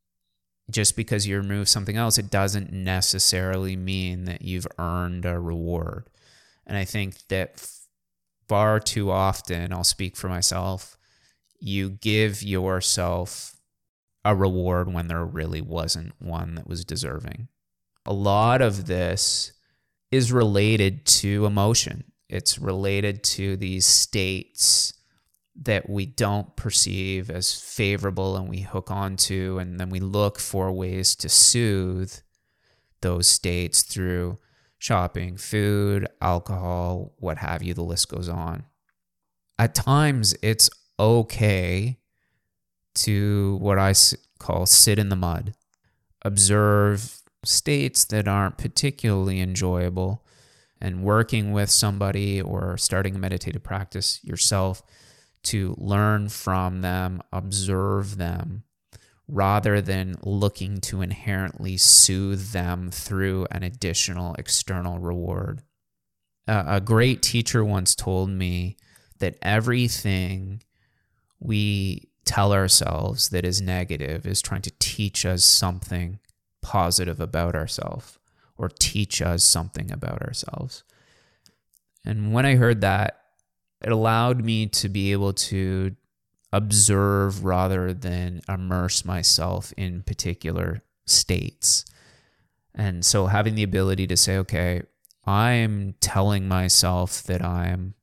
Just 0.72 0.96
because 0.96 1.28
you 1.28 1.36
remove 1.36 1.68
something 1.68 1.98
else, 1.98 2.18
it 2.18 2.30
doesn't 2.30 2.72
necessarily 2.72 3.76
mean 3.76 4.24
that 4.24 4.42
you've 4.42 4.68
earned 4.80 5.26
a 5.26 5.38
reward. 5.38 6.10
And 6.66 6.78
I 6.78 6.86
think 6.86 7.28
that 7.28 7.70
far 8.48 8.80
too 8.80 9.12
often, 9.12 9.74
I'll 9.74 9.84
speak 9.84 10.16
for 10.16 10.30
myself, 10.30 10.98
you 11.60 11.90
give 11.90 12.42
yourself 12.42 13.58
a 14.24 14.34
reward 14.34 14.94
when 14.94 15.10
there 15.10 15.26
really 15.26 15.62
wasn't 15.62 16.14
one 16.20 16.56
that 16.56 16.68
was 16.68 16.86
deserving. 16.86 17.50
A 18.06 18.14
lot 18.14 18.62
of 18.62 18.88
this 18.88 19.52
is 20.12 20.32
related 20.32 21.06
to 21.06 21.46
emotion. 21.46 22.06
It's 22.30 22.58
related 22.58 23.22
to 23.24 23.58
these 23.58 23.86
states 23.86 24.94
that 25.64 25.90
we 25.90 26.06
don't 26.06 26.56
perceive 26.56 27.30
as 27.30 27.60
favorable 27.60 28.36
and 28.38 28.48
we 28.48 28.62
hook 28.62 28.92
onto, 28.92 29.58
and 29.60 29.80
then 29.80 29.90
we 29.90 30.00
look 30.00 30.40
for 30.40 30.72
ways 30.72 31.16
to 31.16 31.30
soothe 31.30 32.14
those 33.02 33.28
states 33.28 33.82
through 33.82 34.38
shopping, 34.78 35.38
food, 35.38 36.08
alcohol, 36.22 37.14
what 37.18 37.40
have 37.40 37.64
you, 37.64 37.74
the 37.74 37.84
list 37.84 38.10
goes 38.10 38.30
on. 38.30 38.66
At 39.58 39.74
times, 39.74 40.36
it's 40.44 40.70
okay 41.00 41.98
to 42.96 43.58
what 43.60 43.80
I 43.80 43.94
call 44.40 44.66
sit 44.66 45.00
in 45.00 45.10
the 45.10 45.16
mud, 45.16 45.56
observe 46.24 47.22
states 47.44 48.06
that 48.06 48.28
aren't 48.28 48.58
particularly 48.58 49.40
enjoyable, 49.40 50.24
and 50.80 51.02
working 51.02 51.52
with 51.52 51.72
somebody 51.72 52.40
or 52.40 52.78
starting 52.78 53.16
a 53.16 53.20
meditative 53.20 53.64
practice 53.64 54.20
yourself 54.24 54.84
to 55.44 55.76
learn 55.78 56.30
from 56.30 56.82
them, 56.82 57.22
observe 57.32 58.18
them, 58.18 58.64
rather 59.28 59.82
than 59.82 60.16
looking 60.24 60.80
to 60.82 61.02
inherently 61.02 61.78
soothe 61.78 62.52
them 62.52 62.90
through 62.92 63.46
an 63.52 63.64
additional 63.64 64.36
external 64.36 65.00
reward. 65.00 65.62
A 66.48 66.80
great 66.80 67.22
teacher 67.22 67.64
once 67.64 67.94
told 67.94 68.30
me 68.30 68.78
that 69.20 69.38
everything 69.42 70.62
we 71.40 72.10
tell 72.24 72.54
ourselves 72.54 73.30
that 73.30 73.46
is 73.46 73.62
negative 73.62 74.26
is 74.26 74.42
trying 74.42 74.62
to 74.62 74.72
teach 74.80 75.26
us 75.26 75.44
something 75.44 76.20
positive 76.62 77.20
about 77.20 77.56
ourselves 77.56 78.18
or 78.58 78.70
teach 78.70 79.22
us 79.22 79.44
something 79.44 79.92
about 79.92 80.22
ourselves. 80.22 80.84
And 82.06 82.34
when 82.34 82.46
I 82.46 82.56
heard 82.56 82.82
that, 82.82 83.17
it 83.82 83.92
allowed 83.92 84.44
me 84.44 84.68
to 84.68 84.90
be 84.90 85.12
able 85.12 85.34
to 85.34 85.96
observe 86.52 87.44
rather 87.44 87.94
than 87.94 88.42
immerse 88.48 89.06
myself 89.06 89.74
in 89.78 90.02
particular 90.04 90.82
states. 91.06 91.86
And 92.74 93.06
so 93.06 93.28
having 93.28 93.56
the 93.56 93.64
ability 93.64 94.08
to 94.08 94.18
say, 94.18 94.38
okay, 94.38 94.84
I'm 95.26 95.96
telling 96.00 96.48
myself 96.48 97.24
that 97.24 97.44
I'm, 97.44 97.96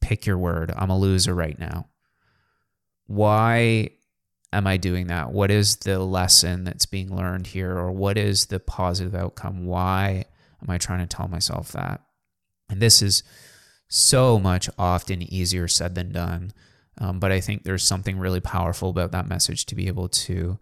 pick 0.00 0.26
your 0.26 0.38
word, 0.38 0.72
I'm 0.76 0.90
a 0.90 0.98
loser 0.98 1.34
right 1.34 1.58
now. 1.58 1.86
Why 3.06 3.90
am 4.52 4.66
I 4.66 4.76
doing 4.76 5.06
that? 5.06 5.32
What 5.32 5.50
is 5.50 5.76
the 5.76 5.98
lesson 5.98 6.64
that's 6.64 6.86
being 6.86 7.14
learned 7.14 7.48
here? 7.48 7.76
Or 7.76 7.92
what 7.92 8.18
is 8.18 8.46
the 8.46 8.58
positive 8.60 9.14
outcome? 9.14 9.64
Why 9.64 10.24
am 10.62 10.70
I 10.70 10.78
trying 10.78 11.06
to 11.06 11.16
tell 11.16 11.28
myself 11.28 11.72
that? 11.72 12.00
And 12.68 12.80
this 12.80 13.00
is 13.00 13.22
so 13.88 14.38
much 14.38 14.68
often 14.78 15.22
easier 15.22 15.66
said 15.66 15.94
than 15.94 16.12
done. 16.12 16.52
Um, 16.98 17.18
but 17.18 17.32
I 17.32 17.40
think 17.40 17.62
there's 17.62 17.84
something 17.84 18.18
really 18.18 18.40
powerful 18.40 18.90
about 18.90 19.12
that 19.12 19.28
message 19.28 19.66
to 19.66 19.74
be 19.74 19.86
able 19.86 20.08
to 20.08 20.58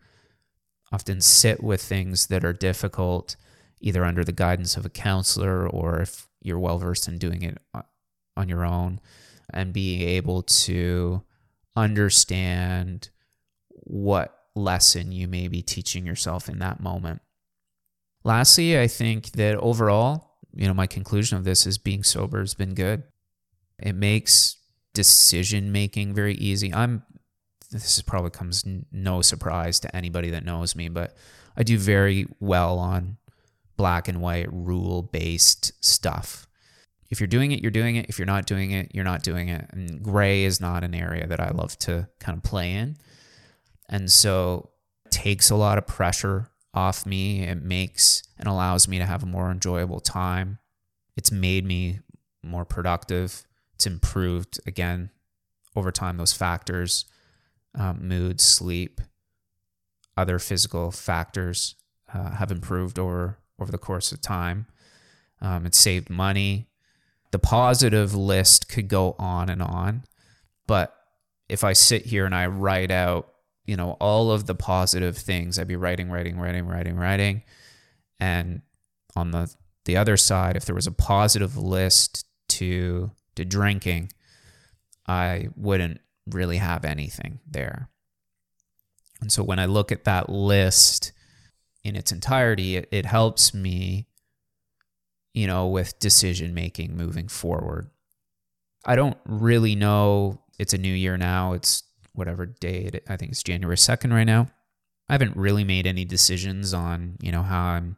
often 0.93 1.21
sit 1.21 1.63
with 1.63 1.83
things 1.83 2.27
that 2.27 2.45
are 2.45 2.53
difficult, 2.53 3.37
either 3.81 4.05
under 4.05 4.23
the 4.23 4.33
guidance 4.33 4.77
of 4.77 4.87
a 4.87 4.91
counselor 4.91 5.69
or 5.69 6.01
if 6.01 6.29
you're 6.43 6.59
well 6.59 6.79
versed 6.79 7.09
in 7.09 7.19
doing 7.19 7.43
it 7.43 7.59
on 8.37 8.49
your 8.49 8.65
own, 8.65 9.01
and 9.51 9.73
being 9.73 10.03
able 10.03 10.43
to 10.43 11.23
understand 11.75 13.09
what 13.71 14.39
lesson 14.55 15.13
you 15.13 15.27
may 15.27 15.49
be 15.49 15.63
teaching 15.63 16.07
yourself 16.07 16.49
in 16.49 16.59
that 16.59 16.81
moment. 16.81 17.21
Lastly, 18.25 18.79
I 18.79 18.89
think 18.89 19.33
that 19.33 19.57
overall, 19.57 20.37
you 20.55 20.67
know, 20.67 20.75
my 20.75 20.87
conclusion 20.87 21.37
of 21.37 21.45
this 21.45 21.67
is 21.67 21.79
being 21.79 22.03
sober 22.03 22.41
has 22.41 22.55
been 22.55 22.75
good. 22.75 23.05
It 23.79 23.95
makes 23.95 24.57
decision 24.95 25.73
making 25.73 26.15
very 26.15 26.35
easy. 26.35 26.73
I'm 26.73 27.03
this 27.71 28.01
probably 28.03 28.31
comes 28.31 28.65
no 28.93 29.23
surprise 29.23 29.81
to 29.81 29.95
anybody 29.95 30.31
that 30.31 30.45
knows 30.45 30.77
me, 30.77 30.89
but 30.89 31.17
I 31.57 31.63
do 31.63 31.79
very 31.79 32.27
well 32.41 32.79
on 32.79 33.17
black 33.77 34.09
and 34.09 34.21
white 34.21 34.53
rule 34.53 35.03
based 35.03 35.73
stuff. 35.85 36.47
If 37.11 37.21
you're 37.21 37.27
doing 37.27 37.53
it, 37.53 37.61
you're 37.61 37.71
doing 37.71 37.97
it. 37.97 38.07
If 38.09 38.19
you're 38.19 38.27
not 38.27 38.47
doing 38.47 38.73
it, 38.73 38.91
you're 38.95 39.05
not 39.05 39.23
doing 39.23 39.49
it. 39.49 39.67
And 39.71 40.03
gray 40.03 40.45
is 40.45 40.61
not 40.61 40.83
an 40.83 40.95
area 40.95 41.27
that 41.27 41.41
I 41.41 41.51
love 41.51 41.79
to 41.81 42.09
kind 42.19 42.37
of 42.37 42.43
play 42.43 42.73
in. 42.73 42.97
And 43.89 44.11
so 44.11 44.71
it 45.05 45.13
takes 45.13 45.51
a 45.51 45.57
lot 45.57 45.79
of 45.79 45.87
pressure 45.87 46.49
off 46.75 47.07
me. 47.07 47.43
It 47.43 47.63
makes 47.63 48.23
and 48.39 48.49
allows 48.49 48.89
me 48.89 48.99
to 48.99 49.07
have 49.07 49.23
a 49.23 49.27
more 49.27 49.51
enjoyable 49.51 50.01
time. 50.01 50.59
It's 51.17 51.31
made 51.31 51.65
me 51.65 52.01
more 52.43 52.65
productive. 52.65 53.45
It's 53.77 53.87
improved 53.87 54.59
again 54.67 55.11
over 55.77 55.93
time 55.93 56.17
those 56.17 56.33
factors, 56.33 57.05
um, 57.75 58.09
mood, 58.09 58.41
sleep, 58.41 59.03
other 60.17 60.39
physical 60.39 60.91
factors 60.91 61.75
uh, 62.13 62.31
have 62.31 62.51
improved 62.51 62.99
over 62.99 63.39
over 63.59 63.71
the 63.71 63.79
course 63.79 64.13
of 64.13 64.23
time. 64.23 64.67
Um, 65.43 65.67
it 65.67 65.75
saved 65.75 66.09
money. 66.09 66.69
The 67.33 67.39
positive 67.39 68.15
list 68.15 68.71
could 68.71 68.89
go 68.89 69.15
on 69.19 69.51
and 69.51 69.61
on, 69.61 70.05
but 70.67 70.97
if 71.51 71.63
I 71.63 71.75
sit 71.75 72.07
here 72.07 72.25
and 72.25 72.35
I 72.35 72.47
write 72.47 72.91
out, 72.91 73.29
you 73.67 73.77
know, 73.77 73.93
all 74.01 74.31
of 74.31 74.47
the 74.47 74.55
positive 74.55 75.19
things, 75.19 75.59
I'd 75.59 75.69
be 75.69 75.77
writing, 75.77 76.11
writing, 76.11 76.39
writing, 76.39 76.67
writing, 76.67 76.97
writing, 76.97 77.43
and 78.19 78.63
on 79.15 79.33
the 79.33 79.55
the 79.85 79.99
other 79.99 80.17
side, 80.17 80.57
if 80.57 80.65
there 80.65 80.75
was 80.75 80.87
a 80.87 80.93
positive 80.93 81.59
list 81.59 82.25
to 82.49 83.11
to 83.37 83.45
drinking, 83.45 84.13
I 85.07 85.49
wouldn't 85.57 86.01
really 86.27 86.59
have 86.59 86.85
anything 86.85 87.41
there. 87.49 87.89
And 89.21 89.33
so 89.33 89.43
when 89.43 89.59
I 89.59 89.67
look 89.67 89.93
at 89.93 90.05
that 90.05 90.29
list 90.29 91.13
in 91.85 91.97
its 91.97 92.13
entirety, 92.13 92.77
it, 92.77 92.89
it 92.91 93.07
helps 93.07 93.55
me, 93.55 94.09
you 95.33 95.47
know, 95.47 95.69
with 95.69 95.99
decision 95.99 96.53
making 96.53 96.97
moving 96.97 97.29
forward. 97.29 97.91
I 98.85 98.97
don't 98.97 99.17
really 99.25 99.75
know. 99.75 100.43
It's 100.59 100.75
a 100.75 100.79
new 100.79 100.93
year 100.93 101.17
now. 101.17 101.53
It's 101.53 101.83
whatever 102.13 102.47
day 102.47 102.91
I 103.09 103.17
think 103.17 103.33
it's 103.33 103.43
January 103.43 103.77
2nd 103.77 104.13
right 104.13 104.25
now. 104.25 104.49
I 105.09 105.13
haven't 105.15 105.37
really 105.37 105.65
made 105.65 105.87
any 105.87 106.05
decisions 106.05 106.75
on, 106.75 107.17
you 107.21 107.31
know, 107.31 107.43
how 107.43 107.65
I'm 107.65 107.97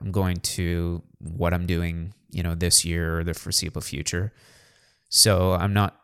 I'm 0.00 0.10
going 0.10 0.38
to 0.38 1.02
what 1.18 1.54
I'm 1.54 1.66
doing, 1.66 2.12
you 2.30 2.42
know, 2.42 2.56
this 2.56 2.84
year 2.84 3.20
or 3.20 3.24
the 3.24 3.34
foreseeable 3.34 3.82
future. 3.82 4.32
So 5.14 5.52
I'm 5.52 5.74
not 5.74 6.00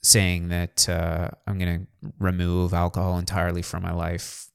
saying 0.00 0.46
that 0.50 0.88
uh, 0.88 1.28
I'm 1.44 1.58
going 1.58 1.88
to 2.02 2.12
remove 2.20 2.72
alcohol 2.72 3.18
entirely 3.18 3.62
from 3.62 3.82
my 3.82 3.92
life 3.92 4.46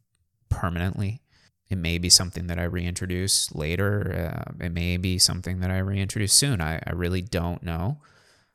permanently. 0.47 1.21
It 1.69 1.77
may 1.77 1.97
be 1.97 2.07
something 2.07 2.47
that 2.47 2.57
I 2.57 2.63
reintroduce 2.63 3.53
later. 3.53 4.31
Uh, 4.33 4.63
it 4.63 4.71
may 4.71 4.95
be 4.95 5.19
something 5.19 5.59
that 5.59 5.69
I 5.69 5.79
reintroduce 5.79 6.31
soon. 6.31 6.61
I, 6.61 6.81
I 6.87 6.93
really 6.93 7.21
don't 7.21 7.61
know. 7.61 7.97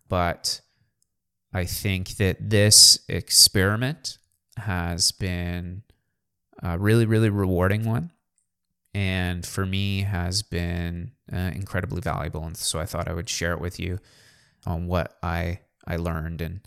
But 0.08 0.62
I 1.52 1.66
think 1.66 2.16
that 2.16 2.38
this 2.40 3.00
experiment 3.06 4.16
has 4.56 5.12
been 5.12 5.82
a 6.62 6.78
really, 6.78 7.04
really 7.04 7.28
rewarding 7.28 7.84
one 7.84 8.12
and 8.94 9.44
for 9.44 9.66
me 9.66 10.02
has 10.02 10.40
been 10.40 11.10
uh, 11.30 11.50
incredibly 11.54 12.00
valuable. 12.00 12.44
And 12.44 12.56
so 12.56 12.80
I 12.80 12.86
thought 12.86 13.08
I 13.08 13.12
would 13.12 13.28
share 13.28 13.52
it 13.52 13.60
with 13.60 13.78
you 13.78 13.98
on 14.66 14.86
what 14.86 15.16
I 15.22 15.60
I 15.86 15.96
learned, 15.96 16.40
and 16.40 16.60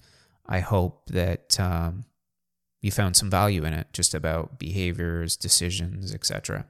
I 0.46 0.60
hope 0.60 1.08
that 1.08 1.60
um, 1.60 2.06
you 2.82 2.92
found 2.92 3.16
some 3.16 3.30
value 3.30 3.66
in 3.66 3.74
it, 3.74 3.88
just 3.94 4.14
about 4.14 4.60
behaviors, 4.60 5.36
decisions, 5.36 6.14
etc. 6.14 6.68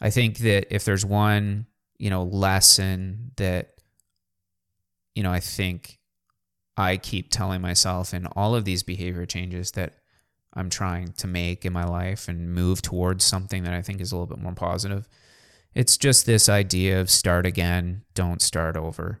I 0.00 0.10
think 0.10 0.38
that 0.38 0.72
if 0.74 0.84
there's 0.84 1.04
one 1.04 1.66
you 1.98 2.10
know 2.10 2.22
lesson 2.22 3.32
that 3.36 3.74
you 5.14 5.22
know 5.22 5.32
I 5.32 5.40
think 5.40 5.98
I 6.76 6.96
keep 6.96 7.30
telling 7.30 7.60
myself 7.60 8.14
in 8.14 8.26
all 8.26 8.54
of 8.54 8.64
these 8.64 8.82
behavior 8.84 9.26
changes 9.26 9.72
that 9.72 9.94
I'm 10.54 10.70
trying 10.70 11.12
to 11.18 11.26
make 11.26 11.64
in 11.64 11.72
my 11.72 11.84
life 11.84 12.28
and 12.28 12.54
move 12.54 12.82
towards 12.82 13.24
something 13.24 13.64
that 13.64 13.74
I 13.74 13.82
think 13.82 14.00
is 14.00 14.12
a 14.12 14.16
little 14.16 14.26
bit 14.26 14.42
more 14.42 14.54
positive. 14.54 15.08
It's 15.74 15.96
just 15.96 16.24
this 16.24 16.48
idea 16.48 17.00
of 17.00 17.10
start 17.10 17.46
again, 17.46 18.02
don't 18.14 18.40
start 18.40 18.76
over. 18.76 19.20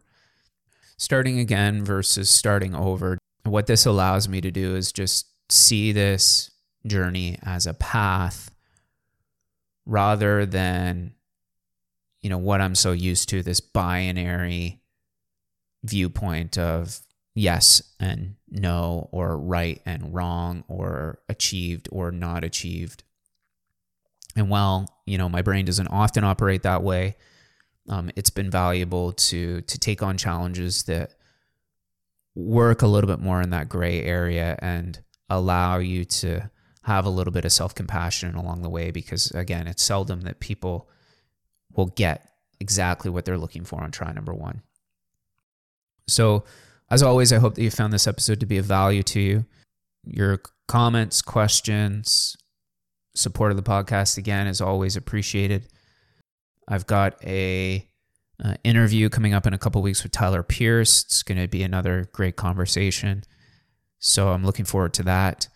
Starting 0.98 1.38
again 1.38 1.82
versus 1.84 2.28
starting 2.28 2.74
over. 2.74 3.18
What 3.44 3.66
this 3.66 3.86
allows 3.86 4.28
me 4.28 4.40
to 4.42 4.50
do 4.50 4.76
is 4.76 4.92
just 4.92 5.26
see 5.48 5.92
this 5.92 6.50
journey 6.86 7.38
as 7.42 7.66
a 7.66 7.74
path 7.74 8.50
rather 9.86 10.44
than 10.44 11.14
you 12.20 12.28
know 12.28 12.38
what 12.38 12.60
I'm 12.60 12.74
so 12.74 12.92
used 12.92 13.28
to 13.30 13.42
this 13.42 13.60
binary 13.60 14.80
viewpoint 15.84 16.58
of 16.58 17.00
yes 17.34 17.82
and 18.00 18.34
no, 18.50 19.08
or 19.12 19.38
right 19.38 19.80
and 19.86 20.12
wrong, 20.12 20.64
or 20.68 21.20
achieved 21.28 21.88
or 21.92 22.10
not 22.10 22.44
achieved. 22.44 23.04
And 24.36 24.50
while 24.50 24.88
you 25.06 25.18
know 25.18 25.28
my 25.28 25.42
brain 25.42 25.64
doesn't 25.64 25.88
often 25.88 26.24
operate 26.24 26.62
that 26.62 26.82
way, 26.82 27.16
um, 27.88 28.10
it's 28.16 28.30
been 28.30 28.50
valuable 28.50 29.12
to 29.12 29.62
to 29.62 29.78
take 29.78 30.02
on 30.02 30.16
challenges 30.16 30.84
that 30.84 31.14
work 32.34 32.82
a 32.82 32.86
little 32.86 33.08
bit 33.08 33.20
more 33.20 33.42
in 33.42 33.50
that 33.50 33.68
gray 33.68 34.02
area 34.02 34.58
and 34.60 35.00
allow 35.28 35.78
you 35.78 36.04
to 36.04 36.50
have 36.82 37.04
a 37.04 37.10
little 37.10 37.32
bit 37.32 37.44
of 37.44 37.52
self 37.52 37.74
compassion 37.74 38.34
along 38.34 38.62
the 38.62 38.68
way. 38.68 38.90
Because 38.90 39.30
again, 39.32 39.66
it's 39.66 39.82
seldom 39.82 40.22
that 40.22 40.40
people 40.40 40.88
will 41.74 41.86
get 41.86 42.30
exactly 42.60 43.10
what 43.10 43.24
they're 43.24 43.38
looking 43.38 43.64
for 43.64 43.82
on 43.82 43.90
try 43.90 44.12
number 44.12 44.34
one. 44.34 44.62
So 46.06 46.44
as 46.90 47.02
always, 47.02 47.32
I 47.32 47.38
hope 47.38 47.54
that 47.54 47.62
you 47.62 47.70
found 47.70 47.92
this 47.92 48.06
episode 48.06 48.40
to 48.40 48.46
be 48.46 48.58
of 48.58 48.64
value 48.64 49.02
to 49.04 49.20
you. 49.20 49.44
Your 50.04 50.40
comments, 50.66 51.20
questions, 51.20 52.36
support 53.14 53.50
of 53.50 53.56
the 53.56 53.62
podcast 53.62 54.16
again 54.16 54.46
is 54.46 54.60
always 54.60 54.96
appreciated. 54.96 55.68
I've 56.68 56.86
got 56.86 57.22
a 57.24 57.88
uh, 58.44 58.54
interview 58.62 59.08
coming 59.08 59.34
up 59.34 59.46
in 59.46 59.54
a 59.54 59.58
couple 59.58 59.82
weeks 59.82 60.02
with 60.02 60.12
Tyler 60.12 60.42
Pierce. 60.42 61.02
It's 61.04 61.22
going 61.22 61.40
to 61.40 61.48
be 61.48 61.62
another 61.62 62.08
great 62.12 62.36
conversation. 62.36 63.24
So 63.98 64.28
I'm 64.28 64.44
looking 64.44 64.64
forward 64.64 64.94
to 64.94 65.02
that. 65.04 65.48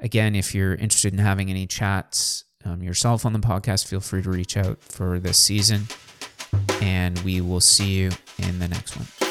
Again, 0.00 0.34
if 0.34 0.54
you're 0.54 0.74
interested 0.74 1.12
in 1.12 1.20
having 1.20 1.48
any 1.48 1.66
chats 1.66 2.44
um, 2.64 2.82
yourself 2.82 3.24
on 3.24 3.32
the 3.32 3.38
podcast, 3.38 3.86
feel 3.86 4.00
free 4.00 4.22
to 4.22 4.30
reach 4.30 4.56
out 4.56 4.82
for 4.82 5.18
this 5.18 5.38
season. 5.38 5.86
And 6.82 7.18
we 7.20 7.40
will 7.40 7.60
see 7.60 7.92
you 7.94 8.10
in 8.38 8.58
the 8.58 8.68
next 8.68 8.96
one. 8.96 9.27